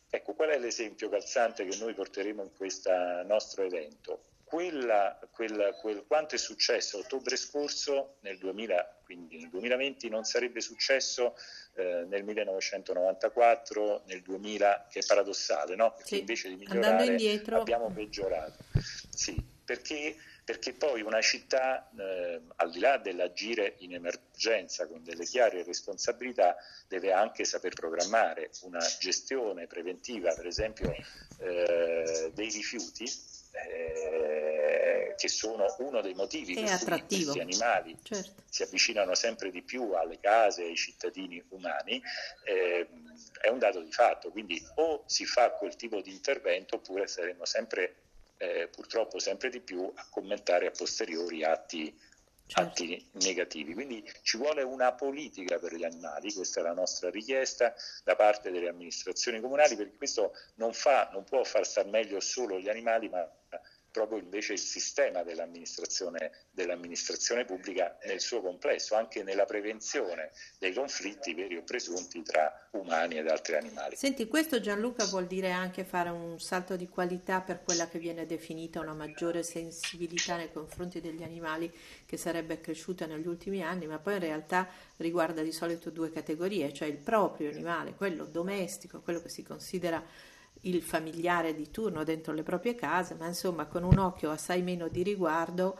Ecco, 0.08 0.34
qual 0.34 0.50
è 0.50 0.58
l'esempio 0.58 1.08
calzante 1.08 1.66
che 1.66 1.76
noi 1.78 1.92
porteremo 1.94 2.42
in 2.44 2.52
questo 2.54 2.92
nostro 3.24 3.64
evento? 3.64 4.35
Quella, 4.46 5.18
quella, 5.32 5.72
quel, 5.72 6.04
quanto 6.06 6.36
è 6.36 6.38
successo 6.38 6.98
a 6.98 7.00
ottobre 7.00 7.34
scorso 7.34 8.18
nel 8.20 8.38
2000, 8.38 9.00
quindi 9.04 9.38
nel 9.38 9.48
2020 9.48 10.08
non 10.08 10.22
sarebbe 10.22 10.60
successo 10.60 11.36
eh, 11.74 12.04
nel 12.08 12.22
1994, 12.22 14.04
nel 14.06 14.22
2000, 14.22 14.86
che 14.88 15.00
è 15.00 15.04
paradossale, 15.04 15.74
no? 15.74 15.94
Perché 15.94 16.14
sì. 16.14 16.20
invece 16.20 16.48
di 16.50 16.56
migliorare 16.58 17.42
abbiamo 17.54 17.90
peggiorato. 17.90 18.62
Sì, 19.10 19.34
perché, 19.64 20.14
perché 20.44 20.74
poi 20.74 21.02
una 21.02 21.20
città, 21.20 21.90
eh, 21.98 22.40
al 22.54 22.70
di 22.70 22.78
là 22.78 22.98
dell'agire 22.98 23.74
in 23.78 23.94
emergenza 23.94 24.86
con 24.86 25.02
delle 25.02 25.24
chiare 25.24 25.64
responsabilità, 25.64 26.56
deve 26.86 27.10
anche 27.10 27.44
saper 27.44 27.74
programmare 27.74 28.50
una 28.62 28.78
gestione 29.00 29.66
preventiva, 29.66 30.32
per 30.34 30.46
esempio, 30.46 30.94
eh, 31.40 32.30
dei 32.32 32.48
rifiuti 32.48 33.34
eh, 33.56 35.14
che 35.16 35.28
sono 35.28 35.74
uno 35.78 36.00
dei 36.00 36.14
motivi 36.14 36.54
è 36.54 36.78
per 36.84 37.06
cui 37.06 37.24
questi 37.24 37.40
animali 37.40 37.96
certo. 38.02 38.42
si 38.48 38.62
avvicinano 38.62 39.14
sempre 39.14 39.50
di 39.50 39.62
più 39.62 39.92
alle 39.92 40.20
case 40.20 40.64
e 40.64 40.68
ai 40.68 40.76
cittadini 40.76 41.42
umani, 41.48 42.02
eh, 42.44 42.86
è 43.40 43.48
un 43.48 43.58
dato 43.58 43.80
di 43.80 43.90
fatto. 43.90 44.30
Quindi 44.30 44.62
o 44.76 45.04
si 45.06 45.24
fa 45.24 45.50
quel 45.52 45.76
tipo 45.76 46.00
di 46.00 46.10
intervento 46.10 46.76
oppure 46.76 47.06
saremo 47.06 47.44
sempre, 47.44 47.96
eh, 48.36 48.68
purtroppo 48.68 49.18
sempre 49.18 49.48
di 49.48 49.60
più 49.60 49.90
a 49.94 50.06
commentare 50.10 50.66
a 50.66 50.70
posteriori 50.70 51.42
atti 51.42 51.98
certo. 52.46 52.82
atti 52.82 53.08
negativi. 53.12 53.74
Quindi 53.74 54.04
ci 54.22 54.36
vuole 54.36 54.62
una 54.62 54.92
politica 54.92 55.58
per 55.58 55.74
gli 55.74 55.84
animali, 55.84 56.32
questa 56.32 56.60
è 56.60 56.62
la 56.62 56.72
nostra 56.72 57.10
richiesta 57.10 57.74
da 58.04 58.16
parte 58.16 58.50
delle 58.50 58.68
amministrazioni 58.68 59.40
comunali, 59.40 59.76
perché 59.76 59.96
questo 59.96 60.32
non, 60.54 60.72
fa, 60.72 61.10
non 61.12 61.24
può 61.24 61.44
far 61.44 61.66
star 61.66 61.86
meglio 61.86 62.20
solo 62.20 62.58
gli 62.58 62.68
animali, 62.68 63.08
ma 63.08 63.28
proprio 63.96 64.18
invece 64.18 64.52
il 64.52 64.58
sistema 64.58 65.22
dell'amministrazione, 65.22 66.30
dell'amministrazione 66.50 67.46
pubblica 67.46 67.96
nel 68.04 68.20
suo 68.20 68.42
complesso, 68.42 68.94
anche 68.94 69.22
nella 69.22 69.46
prevenzione 69.46 70.32
dei 70.58 70.74
conflitti 70.74 71.32
veri 71.32 71.56
o 71.56 71.62
presunti 71.62 72.20
tra 72.22 72.68
umani 72.72 73.16
ed 73.16 73.26
altri 73.26 73.56
animali. 73.56 73.96
Senti, 73.96 74.28
questo 74.28 74.60
Gianluca 74.60 75.06
vuol 75.06 75.26
dire 75.26 75.50
anche 75.50 75.82
fare 75.84 76.10
un 76.10 76.38
salto 76.38 76.76
di 76.76 76.86
qualità 76.88 77.40
per 77.40 77.62
quella 77.62 77.88
che 77.88 77.98
viene 77.98 78.26
definita 78.26 78.80
una 78.80 78.92
maggiore 78.92 79.42
sensibilità 79.42 80.36
nei 80.36 80.52
confronti 80.52 81.00
degli 81.00 81.22
animali 81.22 81.72
che 82.04 82.18
sarebbe 82.18 82.60
cresciuta 82.60 83.06
negli 83.06 83.26
ultimi 83.26 83.62
anni, 83.62 83.86
ma 83.86 83.98
poi 83.98 84.14
in 84.14 84.20
realtà 84.20 84.68
riguarda 84.98 85.40
di 85.40 85.52
solito 85.52 85.88
due 85.88 86.10
categorie, 86.10 86.70
cioè 86.74 86.86
il 86.86 86.98
proprio 86.98 87.48
animale, 87.48 87.94
quello 87.94 88.26
domestico, 88.26 89.00
quello 89.00 89.22
che 89.22 89.30
si 89.30 89.42
considera 89.42 90.04
il 90.62 90.82
familiare 90.82 91.54
di 91.54 91.70
turno 91.70 92.04
dentro 92.04 92.32
le 92.32 92.42
proprie 92.42 92.74
case, 92.74 93.14
ma 93.14 93.26
insomma 93.26 93.66
con 93.66 93.84
un 93.84 93.98
occhio 93.98 94.30
assai 94.30 94.62
meno 94.62 94.88
di 94.88 95.02
riguardo 95.02 95.78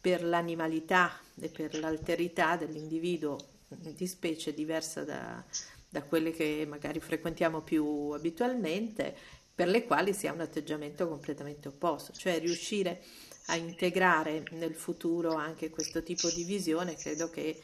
per 0.00 0.24
l'animalità 0.24 1.18
e 1.40 1.48
per 1.48 1.78
l'alterità 1.78 2.56
dell'individuo 2.56 3.38
di 3.68 4.06
specie 4.06 4.52
diversa 4.52 5.04
da, 5.04 5.42
da 5.88 6.02
quelle 6.02 6.32
che 6.32 6.66
magari 6.68 7.00
frequentiamo 7.00 7.60
più 7.60 8.10
abitualmente, 8.10 9.14
per 9.54 9.68
le 9.68 9.84
quali 9.84 10.14
si 10.14 10.26
ha 10.26 10.32
un 10.32 10.40
atteggiamento 10.40 11.06
completamente 11.06 11.68
opposto, 11.68 12.12
cioè 12.12 12.40
riuscire 12.40 13.02
a 13.46 13.56
integrare 13.56 14.44
nel 14.52 14.74
futuro 14.74 15.34
anche 15.34 15.70
questo 15.70 16.02
tipo 16.02 16.30
di 16.30 16.44
visione, 16.44 16.96
credo 16.96 17.28
che 17.28 17.62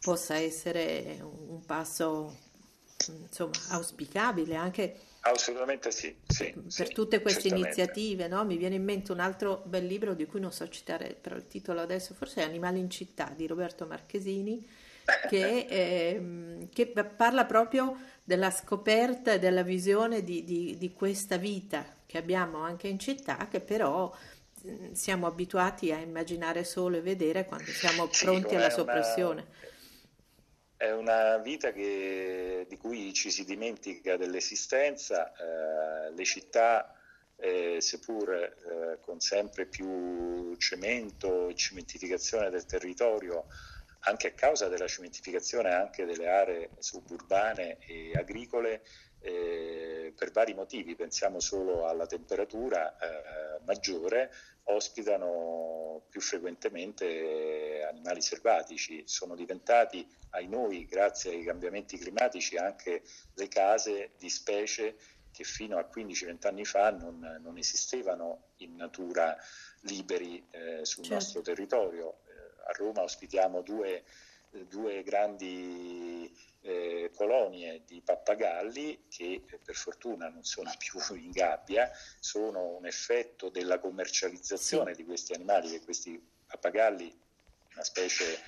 possa 0.00 0.36
essere 0.36 1.18
un 1.20 1.64
passo 1.64 2.36
insomma 3.06 3.58
auspicabile 3.68 4.54
anche 4.54 5.00
Assolutamente 5.20 5.90
sì, 5.90 6.14
sì 6.26 6.52
per 6.52 6.86
sì, 6.86 6.92
tutte 6.92 7.20
queste 7.20 7.48
certamente. 7.48 7.80
iniziative, 7.80 8.28
no? 8.28 8.44
mi 8.44 8.56
viene 8.56 8.76
in 8.76 8.84
mente 8.84 9.12
un 9.12 9.20
altro 9.20 9.62
bel 9.66 9.84
libro 9.84 10.14
di 10.14 10.26
cui 10.26 10.40
non 10.40 10.52
so 10.52 10.68
citare 10.68 11.16
però 11.20 11.36
il 11.36 11.46
titolo 11.46 11.80
adesso, 11.80 12.14
forse 12.14 12.42
è 12.42 12.44
Animali 12.44 12.78
in 12.78 12.88
città 12.88 13.32
di 13.34 13.46
Roberto 13.46 13.84
Marchesini, 13.84 14.66
che, 15.28 15.66
eh, 15.68 16.68
che 16.72 16.86
parla 16.86 17.44
proprio 17.46 17.96
della 18.22 18.50
scoperta 18.50 19.32
e 19.32 19.38
della 19.38 19.62
visione 19.62 20.22
di, 20.22 20.44
di, 20.44 20.76
di, 20.78 20.92
questa 20.92 21.36
vita 21.36 21.84
che 22.06 22.18
abbiamo 22.18 22.58
anche 22.58 22.88
in 22.88 22.98
città, 22.98 23.48
che 23.50 23.60
però 23.60 24.14
siamo 24.92 25.26
abituati 25.26 25.92
a 25.92 25.98
immaginare 25.98 26.64
solo 26.64 26.96
e 26.96 27.00
vedere 27.00 27.44
quando 27.44 27.70
siamo 27.70 28.08
sì, 28.10 28.24
pronti 28.24 28.54
alla 28.54 28.70
soppressione. 28.70 29.40
Una 29.40 29.67
è 30.78 30.92
una 30.92 31.38
vita 31.38 31.72
che, 31.72 32.64
di 32.68 32.76
cui 32.76 33.12
ci 33.12 33.32
si 33.32 33.44
dimentica 33.44 34.16
dell'esistenza, 34.16 35.32
eh, 35.32 36.12
le 36.12 36.24
città, 36.24 36.94
eh, 37.34 37.80
seppur 37.80 38.32
eh, 38.32 38.98
con 39.00 39.18
sempre 39.20 39.66
più 39.66 40.54
cemento 40.56 41.48
e 41.48 41.56
cementificazione 41.56 42.48
del 42.48 42.64
territorio, 42.64 43.46
anche 44.00 44.28
a 44.28 44.32
causa 44.32 44.68
della 44.68 44.86
cementificazione 44.86 45.72
anche 45.72 46.04
delle 46.04 46.28
aree 46.28 46.70
suburbane 46.78 47.78
e 47.80 48.12
agricole, 48.14 48.82
eh, 49.20 50.12
per 50.16 50.30
vari 50.30 50.54
motivi, 50.54 50.94
pensiamo 50.94 51.40
solo 51.40 51.86
alla 51.86 52.06
temperatura 52.06 52.96
eh, 52.96 53.60
maggiore, 53.64 54.32
ospitano 54.64 56.02
più 56.08 56.20
frequentemente 56.20 57.84
animali 57.88 58.20
selvatici, 58.20 59.02
sono 59.06 59.34
diventati 59.34 60.06
ai 60.30 60.46
noi, 60.46 60.86
grazie 60.86 61.32
ai 61.32 61.44
cambiamenti 61.44 61.98
climatici, 61.98 62.56
anche 62.56 63.02
le 63.34 63.48
case 63.48 64.12
di 64.18 64.28
specie 64.28 64.96
che 65.30 65.44
fino 65.44 65.78
a 65.78 65.88
15-20 65.92 66.46
anni 66.46 66.64
fa 66.64 66.90
non, 66.90 67.38
non, 67.40 67.58
esistevano 67.58 68.54
in 68.56 68.74
natura 68.74 69.36
liberi 69.82 70.44
eh, 70.50 70.84
sul 70.84 71.04
certo. 71.04 71.14
nostro 71.14 71.40
territorio. 71.42 72.20
A 72.68 72.72
Roma 72.72 73.02
ospitiamo 73.02 73.62
due, 73.62 74.04
due 74.50 75.02
grandi 75.02 76.30
eh, 76.60 77.10
colonie 77.14 77.82
di 77.86 78.02
pappagalli 78.02 79.06
che 79.08 79.42
per 79.64 79.74
fortuna 79.74 80.28
non 80.28 80.44
sono 80.44 80.70
più 80.76 81.00
in 81.16 81.30
gabbia, 81.30 81.90
sono 82.20 82.76
un 82.76 82.84
effetto 82.84 83.48
della 83.48 83.78
commercializzazione 83.78 84.92
di 84.92 85.04
questi 85.04 85.32
animali, 85.32 85.70
che 85.70 85.80
questi 85.80 86.22
pappagalli, 86.46 87.18
una 87.72 87.84
specie 87.84 88.38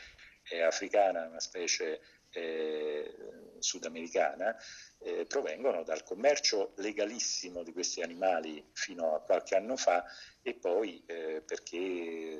eh, 0.50 0.60
africana, 0.62 1.26
una 1.26 1.40
specie 1.40 2.00
eh, 2.32 3.14
sudamericana, 3.58 4.54
eh, 4.98 5.24
provengono 5.26 5.82
dal 5.82 6.02
commercio 6.02 6.72
legalissimo 6.76 7.62
di 7.62 7.72
questi 7.72 8.02
animali 8.02 8.62
fino 8.72 9.14
a 9.14 9.20
qualche 9.20 9.56
anno 9.56 9.76
fa 9.76 10.04
e 10.42 10.54
poi 10.54 11.02
eh, 11.06 11.42
perché 11.44 11.76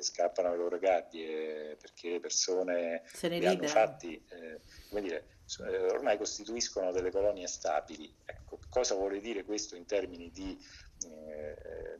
scappano 0.01 0.51
le 0.51 0.57
loro 0.57 0.77
gabbie, 0.77 1.75
perché 1.79 2.11
le 2.11 2.19
persone 2.19 3.03
li 3.21 3.45
hanno 3.45 3.67
fatti, 3.67 4.15
eh, 4.29 4.59
come 4.89 5.01
dire, 5.01 5.25
eh, 5.59 5.85
ormai 5.91 6.17
costituiscono 6.17 6.91
delle 6.91 7.11
colonie 7.11 7.47
stabili. 7.47 8.13
Ecco, 8.25 8.59
cosa 8.69 8.95
vuole 8.95 9.19
dire 9.19 9.43
questo 9.43 9.75
in 9.75 9.85
termini 9.85 10.31
di, 10.31 10.57
eh, 11.05 11.97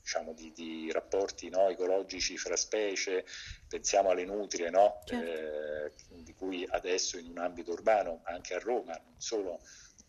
diciamo 0.00 0.32
di, 0.32 0.52
di 0.52 0.90
rapporti 0.92 1.48
no, 1.48 1.68
ecologici 1.68 2.36
fra 2.36 2.56
specie? 2.56 3.24
Pensiamo 3.68 4.10
alle 4.10 4.24
nutrie, 4.24 4.70
no? 4.70 5.00
certo. 5.04 5.24
eh, 6.14 6.22
di 6.22 6.34
cui 6.34 6.66
adesso 6.70 7.18
in 7.18 7.28
un 7.28 7.38
ambito 7.38 7.72
urbano, 7.72 8.20
anche 8.24 8.54
a 8.54 8.58
Roma, 8.58 8.92
non 8.92 9.14
solo 9.18 9.60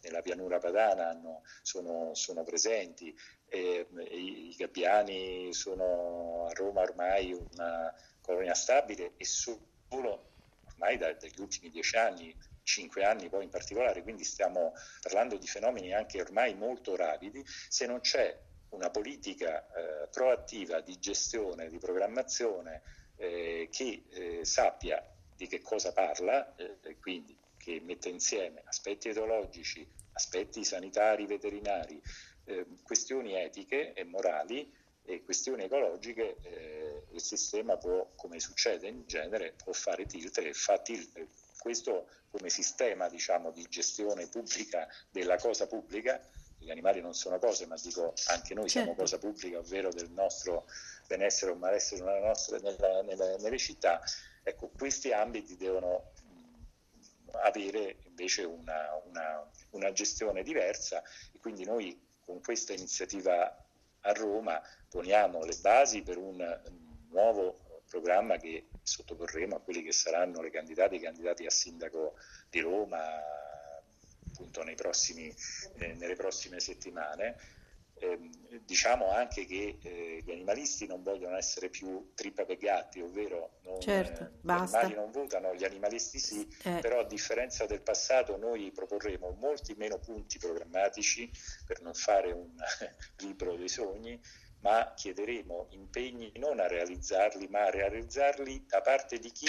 nella 0.04 0.22
pianura 0.22 0.60
padana 0.60 1.10
hanno, 1.10 1.44
sono, 1.62 2.14
sono, 2.14 2.44
presenti. 2.44 3.16
E, 3.54 3.86
i, 4.10 4.56
gabbiani 4.58 5.54
sono 5.54 6.48
a 6.48 6.54
Roma 6.54 6.82
ormai 6.82 7.34
una 7.34 7.94
colonia 8.20 8.56
stabile 8.56 9.14
e 9.16 9.26
solo 9.26 10.32
ormai 10.72 10.98
da, 10.98 11.14
dagli 11.14 11.40
ultimi 11.40 11.70
dieci 11.70 11.96
anni, 11.96 12.36
cinque 12.64 13.04
anni 13.04 13.30
poi 13.30 13.44
in 13.44 13.52
particolare, 13.52 14.02
quindi 14.02 14.24
stiamo 14.24 14.74
parlando 15.02 15.38
di 15.38 15.46
fenomeni 15.46 15.94
anche 15.94 16.20
ormai 16.20 16.56
molto 16.56 16.96
rapidi, 16.96 17.44
se 17.46 17.86
non 17.86 18.00
c'è 18.00 18.36
una 18.70 18.90
politica 18.90 19.68
eh, 19.68 20.08
proattiva 20.08 20.82
di 20.82 20.98
gestione, 20.98 21.70
di 21.70 21.78
programmazione 21.78 22.82
eh, 23.18 23.70
che 23.72 24.04
eh, 24.10 24.46
sappia 24.46 25.08
di 25.36 25.46
che 25.46 25.62
cosa 25.62 25.94
parla, 25.94 26.56
eh, 26.56 26.98
quindi 27.00 27.38
che 27.56 27.80
metta 27.84 28.10
insieme 28.10 28.64
aspetti 28.66 29.10
etologici, 29.10 29.88
aspetti 30.14 30.64
sanitari, 30.64 31.28
veterinari, 31.28 32.02
eh, 32.46 32.66
questioni 32.84 33.36
etiche 33.36 33.94
e 33.94 34.04
morali, 34.04 34.72
e 35.06 35.24
questioni 35.24 35.64
ecologiche 35.64 36.38
eh, 36.42 37.04
il 37.12 37.22
sistema 37.22 37.78
può, 37.78 38.10
come 38.16 38.40
succede 38.40 38.88
in 38.88 39.06
genere, 39.06 39.54
può 39.62 39.74
fare 39.74 40.06
tilt 40.06 40.38
e 40.38 40.54
fa 40.54 40.80
tilt. 40.80 41.28
Questo 41.60 42.08
come 42.30 42.50
sistema 42.50 43.10
diciamo, 43.10 43.52
di 43.52 43.66
gestione 43.70 44.28
pubblica 44.28 44.88
della 45.12 45.38
cosa 45.38 45.68
pubblica, 45.68 46.20
gli 46.58 46.72
animali 46.72 47.02
non 47.02 47.14
sono 47.14 47.38
cose, 47.38 47.66
ma 47.68 47.76
dico 47.82 48.14
anche 48.28 48.54
noi 48.54 48.70
certo. 48.70 48.88
siamo 48.88 48.96
cosa 48.96 49.18
pubblica, 49.18 49.60
ovvero 49.60 49.90
del 49.90 50.10
nostro 50.10 50.66
benessere 51.08 51.52
o 51.52 51.56
malessere 51.56 52.04
nella 52.04 52.26
nostra, 52.26 52.58
nella, 52.60 53.02
nella, 53.02 53.36
nelle 53.38 53.58
città. 53.58 54.02
Ecco, 54.42 54.70
questi 54.70 55.12
ambiti 55.12 55.58
devono 55.58 56.12
avere 57.44 57.98
invece 58.06 58.44
una, 58.44 59.02
una, 59.06 59.50
una 59.72 59.92
gestione 59.92 60.44
diversa 60.44 61.04
e 61.32 61.40
quindi 61.40 61.66
noi 61.66 62.00
con 62.26 62.42
questa 62.42 62.74
iniziativa 62.74 63.66
a 64.02 64.12
Roma 64.12 64.62
poniamo 64.90 65.44
le 65.44 65.58
basi 65.62 66.02
per 66.02 66.18
un 66.18 66.62
nuovo 67.10 67.60
programma 67.90 68.38
che 68.38 68.68
sottoporremo 68.82 69.56
a 69.56 69.60
quelli 69.60 69.84
che 69.84 69.92
saranno 69.92 70.42
le 70.42 70.50
candidate 70.50 70.96
e 70.96 70.98
i 70.98 71.02
candidati 71.02 71.46
a 71.46 71.50
sindaco 71.50 72.16
di 72.50 72.60
Roma 72.60 73.00
appunto 74.34 74.64
prossimi, 74.76 75.34
eh, 75.78 75.94
nelle 75.94 76.16
prossime 76.16 76.60
settimane 76.60 77.38
diciamo 78.66 79.12
anche 79.12 79.46
che 79.46 79.78
eh, 79.82 80.22
gli 80.24 80.32
animalisti 80.32 80.86
non 80.88 81.04
vogliono 81.04 81.36
essere 81.38 81.70
più 81.70 82.12
trippa 82.14 82.46
per 82.46 82.58
gatti, 82.58 83.02
ovvero 83.02 83.58
non, 83.64 83.80
certo, 83.80 84.24
eh, 84.24 84.30
gli 84.42 84.50
animali 84.50 84.94
non 84.94 85.12
votano, 85.12 85.54
gli 85.54 85.64
animalisti 85.64 86.20
sì, 86.20 86.48
eh. 86.64 86.80
però 86.80 87.00
a 87.00 87.06
differenza 87.06 87.66
del 87.66 87.82
passato 87.82 88.38
noi 88.38 88.72
proporremo 88.72 89.36
molti 89.40 89.74
meno 89.76 90.00
punti 90.00 90.38
programmatici 90.38 91.30
per 91.66 91.82
non 91.82 91.94
fare 91.94 92.32
un 92.32 92.52
libro 93.20 93.56
dei 93.56 93.70
sogni, 93.70 94.20
ma 94.60 94.94
chiederemo 94.96 95.68
impegni 95.72 96.32
non 96.36 96.60
a 96.60 96.68
realizzarli, 96.68 97.48
ma 97.48 97.64
a 97.64 97.70
realizzarli 97.70 98.66
da 98.68 98.82
parte 98.82 99.20
di 99.20 99.32
chi 99.32 99.48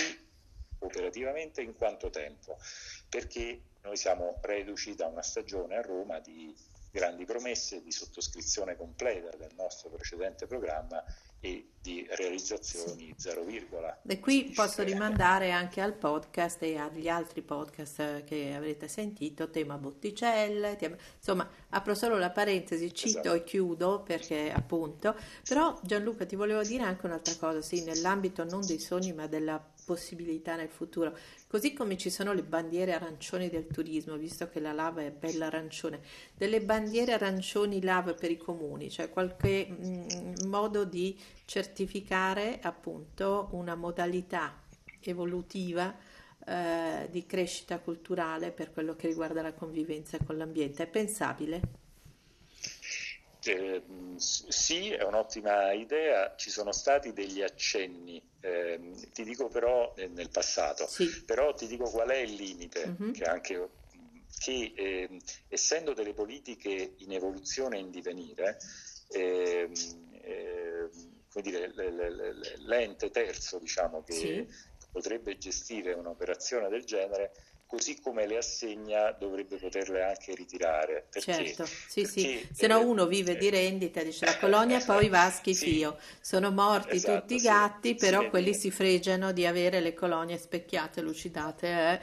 operativamente 0.81 1.62
in 1.62 1.75
quanto 1.75 2.11
tempo, 2.11 2.59
perché 3.09 3.61
noi 3.83 3.97
siamo 3.97 4.38
reduci 4.43 4.95
da 4.95 5.07
una 5.07 5.23
stagione 5.23 5.77
a 5.77 5.83
Roma 5.83 6.19
di 6.19 6.55
grandi 6.94 7.24
promesse 7.24 7.83
di 7.83 7.90
sottoscrizione 7.90 8.76
completa 8.76 9.37
del 9.37 9.50
nostro 9.57 9.90
precedente 9.90 10.46
programma 10.46 11.02
e 11.40 11.70
di 11.80 12.07
realizzazioni 12.09 13.09
sì. 13.09 13.14
zero 13.16 13.42
virgola. 13.42 14.00
E 14.07 14.20
qui 14.20 14.52
posso 14.54 14.85
rimandare 14.85 15.50
anche 15.50 15.80
al 15.80 15.94
podcast 15.94 16.62
e 16.62 16.76
agli 16.76 17.09
altri 17.09 17.42
podcast 17.42 18.22
che 18.22 18.54
avrete 18.54 18.87
sentito, 18.87 19.50
tema 19.50 19.76
botticelle, 19.76 20.76
tema... 20.76 20.96
insomma 21.16 21.46
apro 21.70 21.96
solo 21.96 22.16
la 22.16 22.30
parentesi, 22.30 22.94
cito 22.94 23.18
esatto. 23.18 23.35
e 23.35 23.42
chiudo 23.42 24.02
perché 24.02 24.52
appunto, 24.52 25.16
però 25.46 25.78
Gianluca 25.83 26.24
ti 26.24 26.37
volevo 26.37 26.62
dire 26.62 26.85
anche 26.85 27.07
un'altra 27.07 27.35
cosa, 27.37 27.61
sì, 27.61 27.83
nell'ambito 27.83 28.44
non 28.44 28.64
dei 28.64 28.78
sogni 28.78 29.12
ma 29.12 29.26
della 29.26 29.61
possibilità 29.85 30.57
nel 30.57 30.68
futuro. 30.68 31.16
Così 31.47 31.73
come 31.73 31.97
ci 31.97 32.11
sono 32.11 32.33
le 32.33 32.42
bandiere 32.42 32.92
arancioni 32.92 33.49
del 33.49 33.66
turismo, 33.66 34.16
visto 34.16 34.49
che 34.49 34.61
la 34.61 34.73
lava 34.73 35.03
è 35.03 35.11
bella 35.11 35.47
arancione, 35.47 36.01
delle 36.37 36.61
bandiere 36.61 37.12
arancioni 37.12 37.83
lava 37.83 38.14
per 38.14 38.31
i 38.31 38.37
comuni, 38.37 38.90
cioè 38.90 39.11
qualche 39.11 39.66
mh, 39.66 40.07
mm, 40.14 40.49
modo 40.49 40.85
di 40.85 41.18
certificare 41.44 42.59
appunto 42.62 43.49
una 43.53 43.75
modalità 43.75 44.62
evolutiva 45.01 45.94
eh, 46.47 47.09
di 47.11 47.27
crescita 47.27 47.79
culturale 47.79 48.51
per 48.51 48.73
quello 48.73 48.97
che 48.97 49.07
riguarda 49.07 49.42
la 49.42 49.53
convivenza 49.53 50.18
con 50.25 50.37
l'ambiente. 50.37 50.83
È 50.83 50.87
pensabile? 50.87 51.84
Eh, 53.46 53.83
sì, 54.16 54.90
è 54.90 55.02
un'ottima 55.02 55.72
idea, 55.72 56.35
ci 56.37 56.50
sono 56.50 56.72
stati 56.72 57.12
degli 57.12 57.42
accenni, 57.42 58.22
eh, 58.40 58.80
ti 59.12 59.24
dico 59.24 59.48
però 59.48 59.92
eh, 59.96 60.09
nel 60.09 60.30
passato, 60.30 60.87
sì. 60.87 61.24
però 61.24 61.52
ti 61.54 61.66
dico 61.66 61.90
qual 61.90 62.09
è 62.09 62.16
il 62.16 62.35
limite, 62.35 62.87
mm-hmm. 62.87 63.12
che, 63.12 63.24
anche, 63.24 63.68
che 64.38 64.72
eh, 64.74 65.20
essendo 65.48 65.92
delle 65.92 66.14
politiche 66.14 66.94
in 66.98 67.12
evoluzione 67.12 67.76
e 67.76 67.80
in 67.80 67.90
divenire, 67.90 68.59
ehm, 69.09 69.72
ehm, 70.22 70.90
dire, 71.42 71.72
l'ente 72.59 73.11
terzo 73.11 73.59
diciamo, 73.59 74.02
che 74.04 74.12
sì. 74.12 74.48
potrebbe 74.90 75.37
gestire 75.37 75.92
un'operazione 75.92 76.68
del 76.68 76.85
genere 76.85 77.33
così 77.75 78.01
come 78.01 78.25
le 78.29 78.37
assegna 78.37 79.11
dovrebbe 79.11 79.57
poterle 79.57 80.05
anche 80.05 80.33
ritirare. 80.35 81.07
Perché? 81.11 81.33
Certo, 81.33 81.65
sì, 81.65 82.03
perché, 82.03 82.21
sì. 82.21 82.49
Se 82.53 82.69
no 82.69 82.81
uno 82.81 83.07
vive 83.07 83.33
eh, 83.33 83.37
di 83.37 83.51
rendita, 83.51 84.01
dice 84.05 84.27
la 84.27 84.39
colonia 84.39 84.79
poi 84.79 85.09
va 85.09 85.25
a 85.25 85.31
schifio. 85.31 85.97
Sì. 85.99 86.17
Sono 86.21 86.53
morti 86.53 86.95
esatto, 86.95 87.21
tutti 87.21 87.35
i 87.35 87.41
gatti, 87.41 87.89
sì, 87.89 87.95
però 87.97 88.31
quelli 88.31 88.55
si 88.55 88.71
fregiano 88.71 89.33
di 89.33 89.45
avere 89.45 89.81
le 89.81 89.93
colonie 89.93 90.39
specchiate, 90.39 91.01
lucidate, 91.01 91.67
eh? 91.67 92.01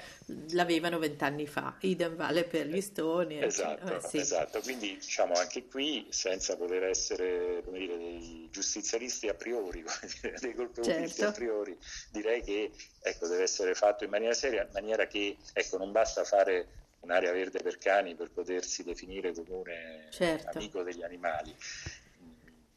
l'avevano 0.51 0.99
vent'anni 0.99 1.47
fa. 1.47 1.77
Idem 1.79 2.15
vale 2.15 2.43
per 2.43 2.67
gli 2.67 2.81
stoni. 2.81 3.41
Esatto, 3.41 3.95
eh, 3.95 4.07
sì. 4.07 4.17
esatto. 4.17 4.59
Quindi 4.59 4.97
diciamo 4.99 5.35
anche 5.35 5.67
qui, 5.67 6.05
senza 6.09 6.57
poter 6.57 6.83
essere 6.83 7.61
come 7.63 7.79
dire, 7.79 7.97
dei 7.97 8.49
giustizialisti 8.51 9.29
a 9.29 9.33
priori, 9.35 9.83
dei 10.41 10.53
colpevolisti 10.53 11.19
certo. 11.19 11.25
a 11.25 11.31
priori, 11.31 11.77
direi 12.11 12.41
che 12.41 12.71
ecco, 13.01 13.27
deve 13.27 13.43
essere 13.43 13.73
fatto 13.73 14.03
in 14.03 14.09
maniera 14.09 14.33
seria, 14.33 14.63
in 14.63 14.69
maniera 14.73 15.07
che 15.07 15.37
ecco, 15.61 15.77
non 15.77 15.91
basta 15.91 16.23
fare 16.23 16.79
un'area 17.01 17.31
verde 17.31 17.59
per 17.61 17.77
cani 17.77 18.15
per 18.15 18.31
potersi 18.31 18.83
definire 18.83 19.33
comune 19.33 20.07
certo. 20.11 20.57
amico 20.57 20.83
degli 20.83 21.03
animali. 21.03 21.55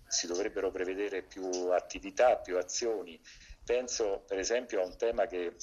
Si 0.07 0.27
dovrebbero 0.27 0.71
prevedere 0.71 1.23
più 1.23 1.71
attività, 1.71 2.37
più 2.37 2.57
azioni. 2.57 3.21
Penso 3.65 4.23
per 4.27 4.39
esempio 4.39 4.83
a 4.83 4.87
un 4.87 4.97
tema 4.97 5.27
che 5.27 5.55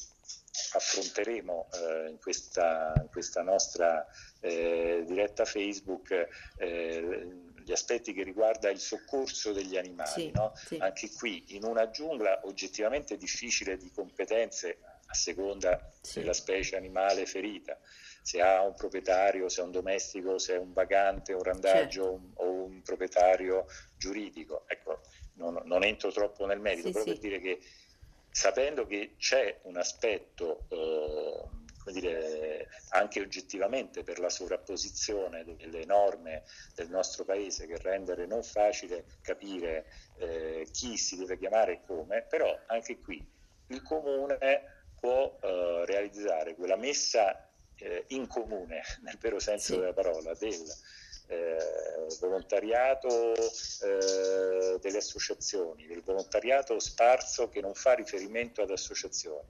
affronteremo 0.73 1.69
eh, 1.73 2.10
in, 2.10 2.19
questa, 2.19 2.93
in, 2.97 3.07
questa, 3.10 3.41
nostra 3.41 4.05
eh, 4.39 5.03
diretta 5.07 5.45
Facebook. 5.45 6.27
Eh, 6.57 7.49
gli 7.63 7.71
aspetti 7.71 8.12
che 8.13 8.23
riguarda 8.23 8.69
il 8.69 8.79
soccorso 8.79 9.53
degli 9.53 9.77
animali. 9.77 10.10
Sì, 10.10 10.31
no? 10.34 10.51
sì. 10.55 10.77
Anche 10.77 11.12
qui 11.12 11.43
in 11.55 11.63
una 11.63 11.89
giungla 11.89 12.41
oggettivamente 12.43 13.17
difficile 13.17 13.77
di 13.77 13.91
competenze 13.91 14.79
a 15.12 15.13
seconda 15.13 15.91
sì. 16.02 16.19
della 16.19 16.34
specie 16.34 16.78
animale 16.78 17.26
ferita, 17.26 17.78
se 18.21 18.41
ha 18.41 18.62
un 18.62 18.74
proprietario, 18.74 19.50
se 19.50 19.62
è 19.62 19.63
un 19.63 19.71
domestico, 19.71 20.38
se 20.38 20.56
è 20.56 20.58
un 20.58 20.71
vagante, 20.71 21.34
un 21.34 21.43
randaggio 21.43 22.04
certo. 22.04 22.13
un, 22.13 22.32
o 22.36 22.52
un 22.65 22.82
proprietario 22.82 23.65
giuridico. 23.97 24.63
Ecco, 24.67 25.02
non, 25.34 25.62
non 25.65 25.84
entro 25.84 26.12
troppo 26.12 26.45
nel 26.45 26.60
merito, 26.60 26.91
però 26.91 27.04
per 27.04 27.19
dire 27.19 27.39
che 27.39 27.60
sapendo 28.30 28.86
che 28.86 29.15
c'è 29.17 29.60
un 29.63 29.76
aspetto 29.78 30.65
eh, 30.69 31.91
dire, 31.91 32.69
anche 32.89 33.19
oggettivamente 33.19 34.04
per 34.04 34.19
la 34.19 34.30
sovrapposizione 34.30 35.43
delle 35.43 35.84
norme 35.86 36.43
del 36.76 36.89
nostro 36.89 37.26
paese 37.26 37.67
che 37.67 37.78
rendere 37.78 38.26
non 38.26 38.43
facile 38.43 39.04
capire 39.21 39.86
eh, 40.17 40.67
chi 40.71 40.95
si 40.95 41.17
deve 41.17 41.38
chiamare 41.38 41.74
e 41.74 41.82
come, 41.86 42.21
però 42.21 42.58
anche 42.67 43.00
qui 43.00 43.26
il 43.67 43.82
comune 43.82 44.38
può 45.01 45.35
eh, 45.41 45.83
realizzare 45.85 46.55
quella 46.55 46.77
messa 46.77 47.49
eh, 47.75 48.05
in 48.09 48.27
comune, 48.27 48.83
nel 49.01 49.17
vero 49.17 49.39
senso 49.39 49.75
della 49.77 49.93
parola, 49.93 50.33
del 50.35 50.63
eh, 51.27 51.57
volontariato 52.19 53.33
eh, 53.33 54.77
delle 54.79 54.97
associazioni, 54.97 55.87
del 55.87 56.03
volontariato 56.03 56.77
sparso 56.79 57.49
che 57.49 57.61
non 57.61 57.73
fa 57.73 57.93
riferimento 57.93 58.61
ad 58.61 58.69
associazioni, 58.69 59.47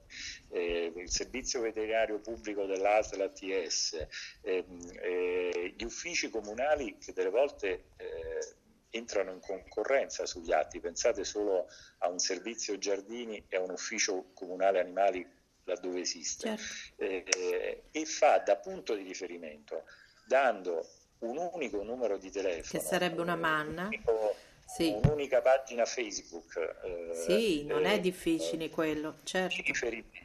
eh, 0.50 0.92
il 0.94 1.10
servizio 1.10 1.60
veterinario 1.60 2.20
pubblico 2.20 2.66
dell'ASL 2.66 3.20
ATS, 3.20 4.06
ehm, 4.42 4.90
eh, 5.00 5.74
gli 5.76 5.84
uffici 5.84 6.30
comunali 6.30 6.96
che 6.98 7.12
delle 7.12 7.30
volte 7.30 7.86
eh, 7.96 8.56
entrano 8.90 9.32
in 9.32 9.40
concorrenza 9.40 10.24
sugli 10.24 10.52
atti, 10.52 10.78
pensate 10.78 11.24
solo 11.24 11.66
a 11.98 12.08
un 12.08 12.18
servizio 12.18 12.78
giardini 12.78 13.44
e 13.48 13.56
a 13.56 13.60
un 13.60 13.70
ufficio 13.70 14.30
comunale 14.34 14.78
animali 14.78 15.26
laddove 15.64 16.00
esiste, 16.00 16.56
certo. 16.56 17.02
eh, 17.02 17.82
e 17.90 18.04
fa 18.04 18.38
da 18.38 18.56
punto 18.56 18.94
di 18.94 19.02
riferimento, 19.02 19.84
dando 20.26 20.86
un 21.20 21.36
unico 21.52 21.82
numero 21.82 22.16
di 22.16 22.30
telefono. 22.30 22.80
Che 22.80 22.80
sarebbe 22.80 23.20
una 23.20 23.36
manna. 23.36 23.86
Unico, 23.86 24.34
sì. 24.64 24.88
Un'unica 24.88 25.40
pagina 25.40 25.84
Facebook. 25.84 26.56
Eh, 26.82 27.14
sì, 27.14 27.64
non 27.64 27.84
eh, 27.86 27.94
è 27.94 28.00
difficile 28.00 28.70
quello, 28.70 29.16
certo. 29.24 29.56
Di 29.56 29.62
riferimento 29.62 30.21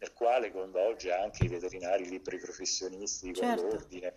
nel 0.00 0.12
quale 0.14 0.50
coinvolge 0.50 1.12
anche 1.12 1.44
i 1.44 1.48
veterinari 1.48 2.08
liberi 2.08 2.38
professionisti 2.38 3.34
certo. 3.34 3.62
con 3.62 3.70
l'ordine, 3.70 4.14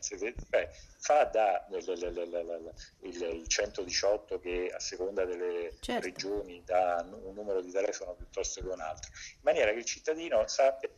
beh, 0.48 0.70
fa 0.98 1.26
da 1.26 1.68
il, 1.70 2.74
il, 3.02 3.22
il, 3.22 3.48
118 3.48 4.40
che 4.40 4.72
a 4.74 4.80
seconda 4.80 5.26
delle 5.26 5.76
certo. 5.82 6.06
regioni 6.06 6.64
dà 6.64 7.06
un 7.06 7.34
numero 7.34 7.62
di 7.62 7.72
telefono 7.72 8.14
piuttosto 8.14 8.62
che 8.62 8.68
un 8.68 8.80
altro, 8.80 9.12
in 9.34 9.42
maniera 9.42 9.72
che 9.72 9.80
il 9.80 9.86
cittadino 9.86 10.48
sappia 10.48 10.90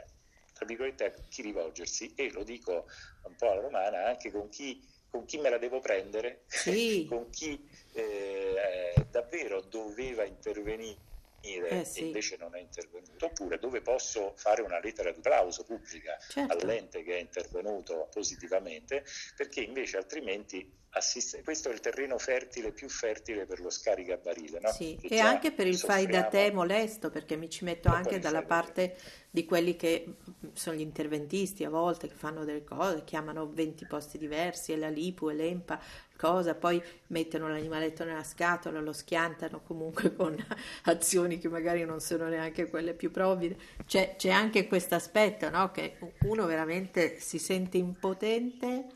tra 0.53 0.65
virgolette 0.65 1.05
a 1.05 1.11
chi 1.27 1.41
rivolgersi 1.41 2.13
e 2.15 2.31
lo 2.31 2.43
dico 2.43 2.87
un 3.23 3.35
po' 3.35 3.51
alla 3.51 3.61
romana 3.61 4.05
anche 4.05 4.31
con 4.31 4.47
chi 4.49 4.93
con 5.09 5.25
chi 5.25 5.37
me 5.37 5.49
la 5.49 5.57
devo 5.57 5.79
prendere, 5.79 6.43
sì. 6.47 7.05
con 7.09 7.29
chi 7.29 7.65
eh, 7.93 8.93
davvero 9.09 9.61
doveva 9.61 10.25
intervenire 10.25 11.13
eh 11.53 11.85
sì. 11.85 12.01
e 12.01 12.05
invece 12.05 12.37
non 12.37 12.55
è 12.55 12.59
intervenuto, 12.59 13.25
oppure 13.25 13.59
dove 13.59 13.81
posso 13.81 14.33
fare 14.35 14.61
una 14.61 14.79
lettera 14.79 15.11
di 15.11 15.17
applauso 15.17 15.63
pubblica 15.63 16.17
certo. 16.17 16.53
all'ente 16.53 17.03
che 17.03 17.17
è 17.17 17.19
intervenuto 17.19 18.07
positivamente, 18.11 19.05
perché 19.35 19.61
invece 19.61 19.97
altrimenti 19.97 20.83
assiste, 20.97 21.43
questo 21.43 21.69
è 21.69 21.73
il 21.73 21.81
terreno 21.81 22.17
fertile, 22.17 22.71
più 22.71 22.87
fertile 22.87 23.45
per 23.45 23.59
lo 23.59 23.69
scaricabarile. 23.69 24.59
No? 24.61 24.71
Sì, 24.71 24.97
e 25.01 25.19
anche 25.19 25.51
per 25.51 25.67
il 25.67 25.77
fai 25.77 26.07
da 26.07 26.23
te 26.23 26.51
molesto, 26.51 27.09
perché 27.09 27.35
mi 27.35 27.49
ci 27.49 27.65
metto 27.65 27.89
anche 27.89 28.19
dalla 28.19 28.43
parte 28.43 28.95
di 29.29 29.43
quelli 29.43 29.75
che 29.75 30.15
sono 30.53 30.77
gli 30.77 30.81
interventisti 30.81 31.65
a 31.65 31.69
volte, 31.69 32.07
che 32.07 32.13
fanno 32.15 32.45
delle 32.45 32.63
cose, 32.63 33.03
chiamano 33.03 33.51
20 33.51 33.85
posti 33.87 34.17
diversi, 34.17 34.71
e 34.71 34.77
la 34.77 34.87
Lipu 34.87 35.29
e 35.29 35.33
l'Empa, 35.33 35.81
cosa, 36.15 36.55
poi 36.55 36.81
mettono 37.07 37.49
l'animaletto 37.49 38.05
nella 38.05 38.23
scatola, 38.23 38.79
lo 38.79 38.93
schiantano 38.93 39.61
comunque 39.63 40.15
con 40.15 40.33
azioni 40.83 41.39
che 41.39 41.49
magari 41.49 41.83
non 41.83 41.99
sono 41.99 42.29
neanche 42.29 42.69
quelle 42.69 42.93
più 42.93 43.11
provvide. 43.11 43.57
C'è, 43.85 44.15
c'è 44.17 44.29
anche 44.29 44.65
questo 44.67 44.95
aspetto, 44.95 45.49
no? 45.49 45.71
che 45.71 45.97
uno 46.21 46.45
veramente 46.45 47.19
si 47.19 47.37
sente 47.37 47.75
impotente 47.77 48.94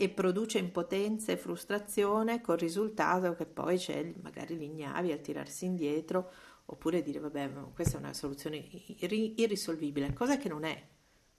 e 0.00 0.08
produce 0.10 0.58
impotenza 0.58 1.32
e 1.32 1.36
frustrazione 1.36 2.40
col 2.40 2.56
risultato 2.56 3.34
che 3.34 3.46
poi 3.46 3.78
c'è 3.78 4.14
magari 4.22 4.56
l'ignavi 4.56 5.10
a 5.10 5.16
tirarsi 5.16 5.64
indietro 5.64 6.30
oppure 6.66 7.02
dire 7.02 7.18
vabbè 7.18 7.50
questa 7.74 7.96
è 7.96 8.00
una 8.00 8.14
soluzione 8.14 8.58
irri- 8.58 9.40
irrisolvibile, 9.40 10.12
cosa 10.12 10.36
che 10.36 10.48
non 10.48 10.62
è, 10.62 10.80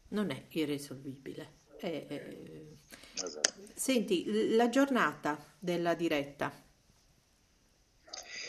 non 0.10 0.30
è 0.30 0.48
irrisolvibile. 0.50 1.60
È, 1.78 2.06
è... 2.06 2.36
Esatto. 3.14 3.54
Senti, 3.74 4.54
la 4.54 4.68
giornata 4.68 5.42
della 5.58 5.94
diretta. 5.94 6.52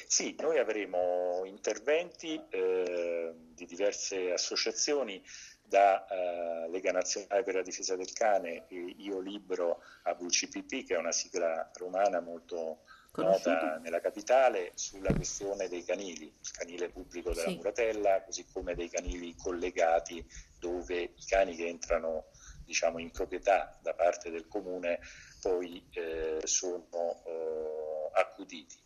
Sì, 0.08 0.34
noi 0.40 0.58
avremo 0.58 1.42
interventi 1.44 2.34
eh, 2.50 3.32
di 3.54 3.64
diverse 3.64 4.32
associazioni 4.32 5.22
da 5.70 6.04
uh, 6.10 6.68
Lega 6.68 6.90
Nazionale 6.90 7.44
per 7.44 7.54
la 7.54 7.62
Difesa 7.62 7.94
del 7.94 8.12
Cane 8.12 8.66
e 8.66 8.94
Io 8.98 9.20
Libero 9.20 9.80
a 10.02 10.14
VCPP, 10.14 10.84
che 10.84 10.94
è 10.96 10.98
una 10.98 11.12
sigla 11.12 11.70
romana 11.74 12.20
molto 12.20 12.80
nota 13.14 13.78
nella 13.78 14.00
capitale, 14.00 14.72
sulla 14.74 15.12
questione 15.12 15.68
dei 15.68 15.84
canili, 15.84 16.24
il 16.24 16.50
canile 16.50 16.90
pubblico 16.90 17.32
della 17.32 17.48
sì. 17.48 17.54
Muratella, 17.54 18.22
così 18.22 18.44
come 18.52 18.74
dei 18.74 18.88
canili 18.88 19.34
collegati 19.36 20.24
dove 20.58 21.12
i 21.14 21.24
cani 21.24 21.54
che 21.54 21.68
entrano 21.68 22.26
diciamo, 22.64 22.98
in 22.98 23.10
proprietà 23.10 23.78
da 23.80 23.94
parte 23.94 24.30
del 24.30 24.48
comune 24.48 25.00
poi 25.40 25.88
eh, 25.92 26.40
sono 26.44 27.22
eh, 27.26 28.10
accuditi. 28.20 28.76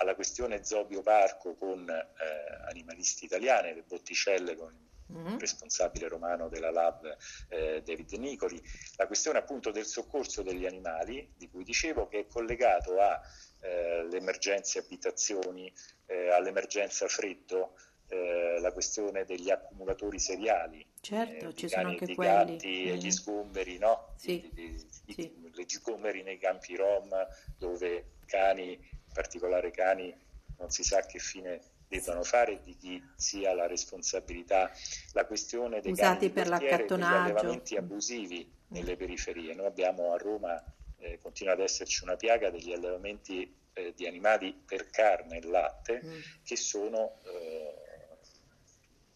Alla 0.00 0.14
questione 0.14 0.64
Zobio 0.64 1.02
Parco 1.02 1.54
con 1.54 1.88
eh, 1.88 2.68
animalisti 2.68 3.26
italiani, 3.26 3.74
le 3.74 3.82
botticelle 3.82 4.56
con 4.56 4.91
mm-hmm. 5.12 5.34
il 5.34 5.40
responsabile 5.40 6.08
romano 6.08 6.48
della 6.48 6.70
Lab 6.70 7.16
eh, 7.48 7.82
David 7.84 8.12
Nicoli, 8.12 8.60
la 8.96 9.06
questione 9.06 9.38
appunto 9.38 9.70
del 9.70 9.86
soccorso 9.86 10.42
degli 10.42 10.66
animali, 10.66 11.32
di 11.36 11.48
cui 11.48 11.64
dicevo, 11.64 12.08
che 12.08 12.20
è 12.20 12.26
collegato 12.26 12.98
alle 12.98 14.14
eh, 14.14 14.16
emergenze 14.16 14.78
abitazioni, 14.78 15.72
eh, 16.06 16.30
all'emergenza 16.30 17.06
freddo, 17.08 17.74
eh, 18.08 18.58
la 18.60 18.72
questione 18.72 19.24
degli 19.24 19.50
accumulatori 19.50 20.18
seriali. 20.18 20.84
Certo, 21.00 21.48
eh, 21.48 21.54
ci 21.54 21.68
sono 21.68 21.88
anche 21.88 22.14
quelli. 22.14 22.56
Gatti 22.56 22.90
e 22.90 22.96
gli 22.96 23.06
mm. 23.06 23.10
sgomberi, 23.10 23.78
no? 23.78 24.14
Sì. 24.16 24.50
I, 24.54 24.86
i, 25.06 25.12
sì. 25.14 25.50
Le 25.52 25.64
sgomberi 25.66 26.22
nei 26.22 26.38
campi 26.38 26.76
rom 26.76 27.08
dove 27.56 28.16
cani, 28.26 28.72
in 28.72 29.12
particolare 29.12 29.70
cani, 29.70 30.14
non 30.58 30.70
si 30.70 30.82
sa 30.84 31.00
che 31.00 31.18
fine 31.18 31.60
debbano 31.92 32.22
fare 32.22 32.52
e 32.52 32.60
di 32.62 32.74
chi 32.76 33.02
sia 33.16 33.52
la 33.54 33.66
responsabilità. 33.66 34.70
La 35.12 35.26
questione 35.26 35.80
dei 35.80 35.92
Usati 35.92 36.30
per 36.30 36.48
degli 36.48 37.02
allevamenti 37.02 37.76
abusivi 37.76 38.50
nelle 38.68 38.96
periferie. 38.96 39.54
Noi 39.54 39.66
abbiamo 39.66 40.12
a 40.12 40.16
Roma, 40.16 40.62
eh, 40.98 41.18
continua 41.18 41.52
ad 41.52 41.60
esserci 41.60 42.02
una 42.02 42.16
piaga 42.16 42.48
degli 42.50 42.72
allevamenti 42.72 43.54
eh, 43.74 43.92
di 43.94 44.06
animali 44.06 44.54
per 44.54 44.88
carne 44.88 45.38
e 45.38 45.46
latte 45.46 46.00
mm. 46.02 46.20
che 46.44 46.56
sono 46.56 47.20
eh, 47.24 47.74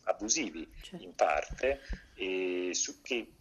abusivi 0.04 0.70
certo. 0.82 1.02
in 1.02 1.14
parte 1.14 1.80
e 2.14 2.70
su 2.72 3.00
che 3.00 3.35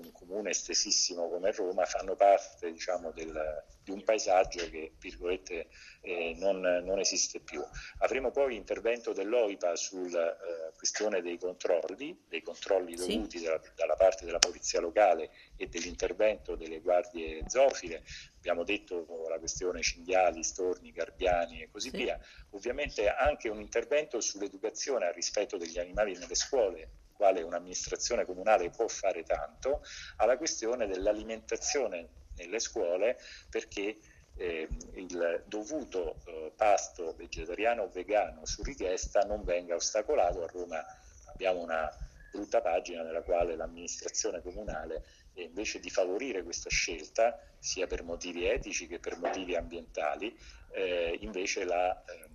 un 0.00 0.12
comune 0.12 0.50
estesissimo 0.50 1.28
come 1.28 1.52
Roma 1.52 1.84
fanno 1.84 2.14
parte 2.14 2.72
diciamo, 2.72 3.10
del, 3.12 3.64
di 3.82 3.90
un 3.90 4.02
paesaggio 4.02 4.68
che 4.68 4.92
virgolette, 4.98 5.68
eh, 6.00 6.34
non, 6.38 6.60
non, 6.60 6.98
esiste 6.98 7.40
più. 7.40 7.62
Avremo 7.98 8.30
poi 8.30 8.56
intervento 8.56 9.12
dell'OIPA 9.12 9.76
sulla 9.76 10.32
eh, 10.32 10.72
questione 10.76 11.22
dei 11.22 11.38
controlli, 11.38 12.24
dei 12.28 12.42
controlli 12.42 12.94
dovuti 12.94 13.40
dalla, 13.40 13.60
dalla, 13.74 13.94
parte 13.94 14.24
della 14.24 14.38
polizia 14.38 14.80
locale 14.80 15.30
e 15.56 15.66
dell'intervento 15.66 16.56
delle 16.56 16.80
guardie 16.80 17.44
zoofile. 17.48 18.04
Abbiamo 18.38 18.64
detto 18.64 19.26
la 19.28 19.38
questione 19.38 19.82
cinghiali, 19.82 20.42
storni, 20.42 20.92
garbiani 20.92 21.62
e 21.62 21.70
così 21.70 21.90
sì. 21.90 21.96
via. 21.96 22.18
Ovviamente 22.50 23.08
anche 23.08 23.48
un 23.48 23.60
intervento 23.60 24.20
sull'educazione 24.20 25.06
al 25.06 25.14
rispetto 25.14 25.56
degli 25.56 25.78
animali 25.78 26.16
nelle 26.16 26.34
scuole 26.34 27.04
quale 27.16 27.42
un'amministrazione 27.42 28.24
comunale 28.24 28.70
può 28.70 28.86
fare 28.88 29.22
tanto, 29.24 29.82
alla 30.16 30.36
questione 30.36 30.86
dell'alimentazione 30.86 32.08
nelle 32.36 32.58
scuole 32.58 33.18
perché 33.48 33.98
eh, 34.36 34.68
il 34.94 35.44
dovuto 35.46 36.16
eh, 36.26 36.52
pasto 36.54 37.14
vegetariano 37.16 37.82
o 37.82 37.88
vegano 37.88 38.44
su 38.44 38.62
richiesta 38.62 39.20
non 39.20 39.42
venga 39.44 39.74
ostacolato. 39.74 40.42
A 40.42 40.46
Roma 40.46 40.84
abbiamo 41.32 41.62
una 41.62 41.90
brutta 42.30 42.60
pagina 42.60 43.02
nella 43.02 43.22
quale 43.22 43.56
l'amministrazione 43.56 44.42
comunale 44.42 45.04
eh, 45.34 45.44
invece 45.44 45.80
di 45.80 45.90
favorire 45.90 46.42
questa 46.42 46.70
scelta, 46.70 47.38
sia 47.58 47.86
per 47.86 48.02
motivi 48.02 48.44
etici 48.46 48.86
che 48.86 48.98
per 48.98 49.18
motivi 49.18 49.56
ambientali, 49.56 50.36
eh, 50.72 51.16
invece 51.20 51.64
la 51.64 52.04
ehm, 52.04 52.25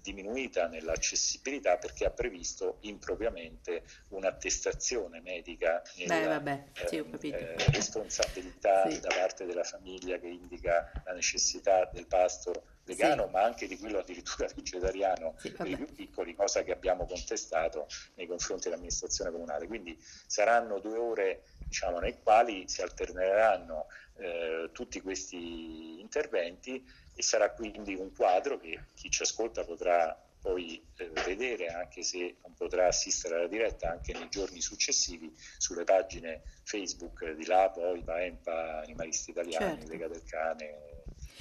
diminuita 0.00 0.66
nell'accessibilità 0.66 1.76
perché 1.76 2.04
ha 2.06 2.10
previsto 2.10 2.78
impropriamente 2.80 3.82
un'attestazione 4.08 5.20
medica 5.20 5.82
nella 5.96 6.40
Beh, 6.40 6.64
sì, 6.86 6.96
eh, 6.96 7.54
responsabilità 7.70 8.88
sì. 8.88 9.00
da 9.00 9.08
parte 9.08 9.44
della 9.46 9.64
famiglia 9.64 10.18
che 10.18 10.28
indica 10.28 10.90
la 11.04 11.12
necessità 11.12 11.88
del 11.92 12.06
pasto 12.06 12.78
vegano, 12.84 13.26
sì. 13.26 13.30
ma 13.30 13.42
anche 13.42 13.66
di 13.66 13.78
quello 13.78 13.98
addirittura 13.98 14.48
vegetariano 14.54 15.36
per 15.40 15.66
i 15.66 15.76
più 15.76 15.86
piccoli, 15.92 16.34
cosa 16.34 16.62
che 16.62 16.72
abbiamo 16.72 17.06
contestato 17.06 17.86
nei 18.14 18.26
confronti 18.26 18.64
dell'amministrazione 18.64 19.30
comunale. 19.30 19.66
Quindi 19.66 19.96
saranno 20.26 20.78
due 20.78 20.96
ore 20.96 21.42
diciamo, 21.66 21.98
nei 21.98 22.20
quali 22.22 22.68
si 22.68 22.82
alterneranno 22.82 23.86
eh, 24.16 24.70
tutti 24.72 25.00
questi 25.00 26.00
interventi 26.00 26.84
e 27.20 27.22
sarà 27.22 27.50
quindi 27.50 27.94
un 27.94 28.12
quadro 28.14 28.58
che 28.58 28.80
chi 28.94 29.10
ci 29.10 29.22
ascolta 29.22 29.62
potrà 29.62 30.18
poi 30.40 30.82
eh, 30.96 31.10
vedere, 31.26 31.68
anche 31.68 32.02
se 32.02 32.36
non 32.42 32.54
potrà 32.54 32.86
assistere 32.86 33.34
alla 33.34 33.46
diretta, 33.46 33.90
anche 33.90 34.14
nei 34.14 34.30
giorni 34.30 34.62
successivi 34.62 35.30
sulle 35.58 35.84
pagine 35.84 36.42
Facebook 36.64 37.32
di 37.32 37.44
Lab, 37.44 37.76
OIPA, 37.76 38.22
EMPA, 38.24 38.80
Animalisti 38.80 39.32
Italiani, 39.32 39.80
certo. 39.80 39.92
Lega 39.92 40.08
del 40.08 40.24
Cane, 40.24 40.78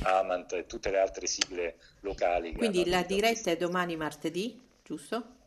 Amant 0.01 0.51
e 0.51 0.65
tutte 0.65 0.91
le 0.91 0.99
altre 0.99 1.27
sigle 1.27 1.77
locali. 2.01 2.53
Quindi 2.53 2.85
la 2.89 3.03
diretta 3.03 3.51
è 3.51 3.55
domani 3.55 3.95
martedì, 3.95 4.61
giusto? 4.83 5.37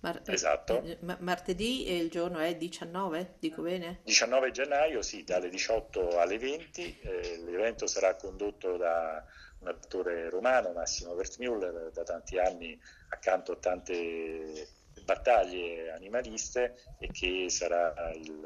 Mar- 0.00 0.22
esatto. 0.26 0.82
Eh, 0.82 0.98
ma- 1.00 1.18
martedì 1.20 1.86
e 1.86 1.96
il 1.96 2.10
giorno 2.10 2.38
è 2.38 2.54
19, 2.56 3.36
dico 3.38 3.62
bene? 3.62 4.00
19 4.04 4.50
gennaio, 4.50 5.02
sì, 5.02 5.24
dalle 5.24 5.50
18 5.50 6.18
alle 6.18 6.38
20. 6.38 6.98
Eh, 7.00 7.42
l'evento 7.44 7.86
sarà 7.86 8.14
condotto 8.14 8.76
da 8.76 9.22
un 9.60 9.68
attore 9.68 10.28
romano, 10.30 10.72
Massimo 10.72 11.12
Wertmüller, 11.12 11.90
da 11.92 12.02
tanti 12.02 12.38
anni 12.38 12.78
accanto 13.10 13.52
a 13.52 13.56
tante 13.56 14.68
battaglie 15.04 15.90
animaliste 15.90 16.74
e 16.98 17.08
che 17.08 17.48
sarà 17.48 18.12
il, 18.14 18.40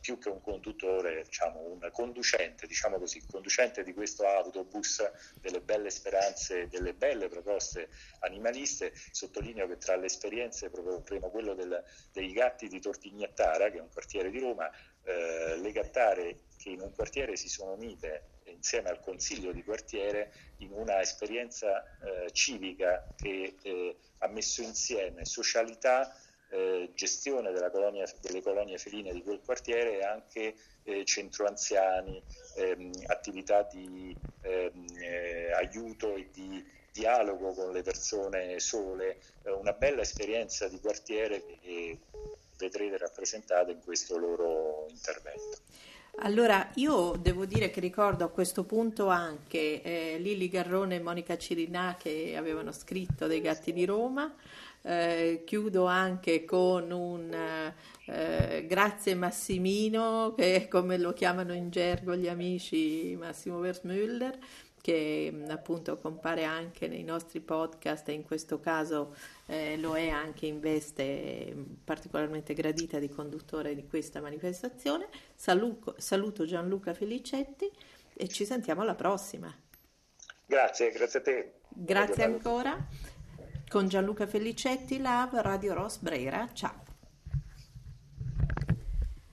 più 0.00 0.18
che 0.18 0.28
un 0.28 0.40
conduttore, 0.40 1.22
diciamo, 1.24 1.60
un 1.60 1.88
conducente, 1.92 2.66
diciamo 2.66 2.98
così, 2.98 3.24
conducente 3.26 3.82
di 3.82 3.92
questo 3.92 4.26
autobus 4.26 5.02
delle 5.40 5.60
belle 5.60 5.90
speranze, 5.90 6.68
delle 6.68 6.94
belle 6.94 7.28
proposte 7.28 7.88
animaliste. 8.20 8.92
Sottolineo 9.10 9.66
che 9.66 9.78
tra 9.78 9.96
le 9.96 10.06
esperienze 10.06 10.70
proporremo 10.70 11.30
quello 11.30 11.54
del, 11.54 11.82
dei 12.12 12.32
gatti 12.32 12.68
di 12.68 12.80
Tortignattara, 12.80 13.70
che 13.70 13.78
è 13.78 13.80
un 13.80 13.90
quartiere 13.92 14.30
di 14.30 14.38
Roma, 14.38 14.70
eh, 15.04 15.56
le 15.56 15.72
gattare 15.72 16.40
che 16.56 16.70
in 16.70 16.80
un 16.80 16.92
quartiere 16.92 17.36
si 17.36 17.48
sono 17.48 17.72
unite 17.72 18.37
insieme 18.58 18.90
al 18.90 19.00
consiglio 19.00 19.52
di 19.52 19.62
quartiere 19.62 20.32
in 20.58 20.72
una 20.72 21.00
esperienza 21.00 21.82
eh, 22.00 22.30
civica 22.32 23.12
che 23.16 23.54
eh, 23.62 23.96
ha 24.18 24.28
messo 24.28 24.62
insieme 24.62 25.24
socialità, 25.24 26.12
eh, 26.50 26.90
gestione 26.94 27.52
colonia, 27.70 28.04
delle 28.20 28.42
colonie 28.42 28.78
feline 28.78 29.12
di 29.12 29.22
quel 29.22 29.40
quartiere 29.44 29.98
e 29.98 30.02
anche 30.04 30.54
eh, 30.82 31.04
centro 31.04 31.46
anziani, 31.46 32.22
ehm, 32.56 32.90
attività 33.06 33.62
di 33.62 34.16
ehm, 34.42 34.86
eh, 35.00 35.52
aiuto 35.52 36.16
e 36.16 36.28
di 36.32 36.76
dialogo 36.90 37.52
con 37.52 37.70
le 37.72 37.82
persone 37.82 38.58
sole, 38.58 39.20
una 39.44 39.72
bella 39.72 40.00
esperienza 40.00 40.66
di 40.66 40.80
quartiere 40.80 41.44
che 41.60 41.98
vedrete 42.56 42.98
rappresentata 42.98 43.70
in 43.70 43.80
questo 43.80 44.18
loro 44.18 44.86
intervento. 44.88 45.58
Allora, 46.20 46.68
io 46.74 47.16
devo 47.20 47.44
dire 47.46 47.70
che 47.70 47.78
ricordo 47.78 48.24
a 48.24 48.28
questo 48.28 48.64
punto 48.64 49.06
anche 49.06 49.80
eh, 49.82 50.18
Lili 50.18 50.48
Garrone 50.48 50.96
e 50.96 51.00
Monica 51.00 51.38
Cirinà 51.38 51.94
che 51.96 52.34
avevano 52.36 52.72
scritto 52.72 53.28
dei 53.28 53.40
gatti 53.40 53.72
di 53.72 53.84
Roma. 53.84 54.34
Eh, 54.82 55.44
chiudo 55.46 55.86
anche 55.86 56.44
con 56.44 56.90
un 56.90 57.32
eh, 58.06 58.66
grazie 58.66 59.14
Massimino, 59.14 60.34
che 60.36 60.66
come 60.68 60.98
lo 60.98 61.12
chiamano 61.12 61.52
in 61.52 61.70
gergo 61.70 62.16
gli 62.16 62.28
amici 62.28 63.14
Massimo 63.16 63.60
Versmüller 63.60 64.36
che 64.88 65.30
appunto 65.48 65.98
compare 65.98 66.44
anche 66.44 66.88
nei 66.88 67.04
nostri 67.04 67.40
podcast 67.40 68.08
e 68.08 68.12
in 68.12 68.22
questo 68.22 68.58
caso 68.58 69.14
eh, 69.44 69.76
lo 69.76 69.98
è 69.98 70.08
anche 70.08 70.46
in 70.46 70.60
veste 70.60 71.54
particolarmente 71.84 72.54
gradita 72.54 72.98
di 72.98 73.10
conduttore 73.10 73.74
di 73.74 73.86
questa 73.86 74.22
manifestazione. 74.22 75.08
Saluto, 75.34 75.94
saluto 75.98 76.46
Gianluca 76.46 76.94
Felicetti 76.94 77.70
e 78.14 78.28
ci 78.28 78.46
sentiamo 78.46 78.80
alla 78.80 78.94
prossima. 78.94 79.54
Grazie, 80.46 80.90
grazie 80.90 81.18
a 81.18 81.22
te. 81.22 81.52
Grazie 81.68 82.24
ancora. 82.24 82.74
Con 83.68 83.88
Gianluca 83.88 84.26
Felicetti, 84.26 85.02
Love 85.02 85.42
Radio 85.42 85.74
Ross 85.74 85.98
Brera. 85.98 86.48
Ciao. 86.54 86.87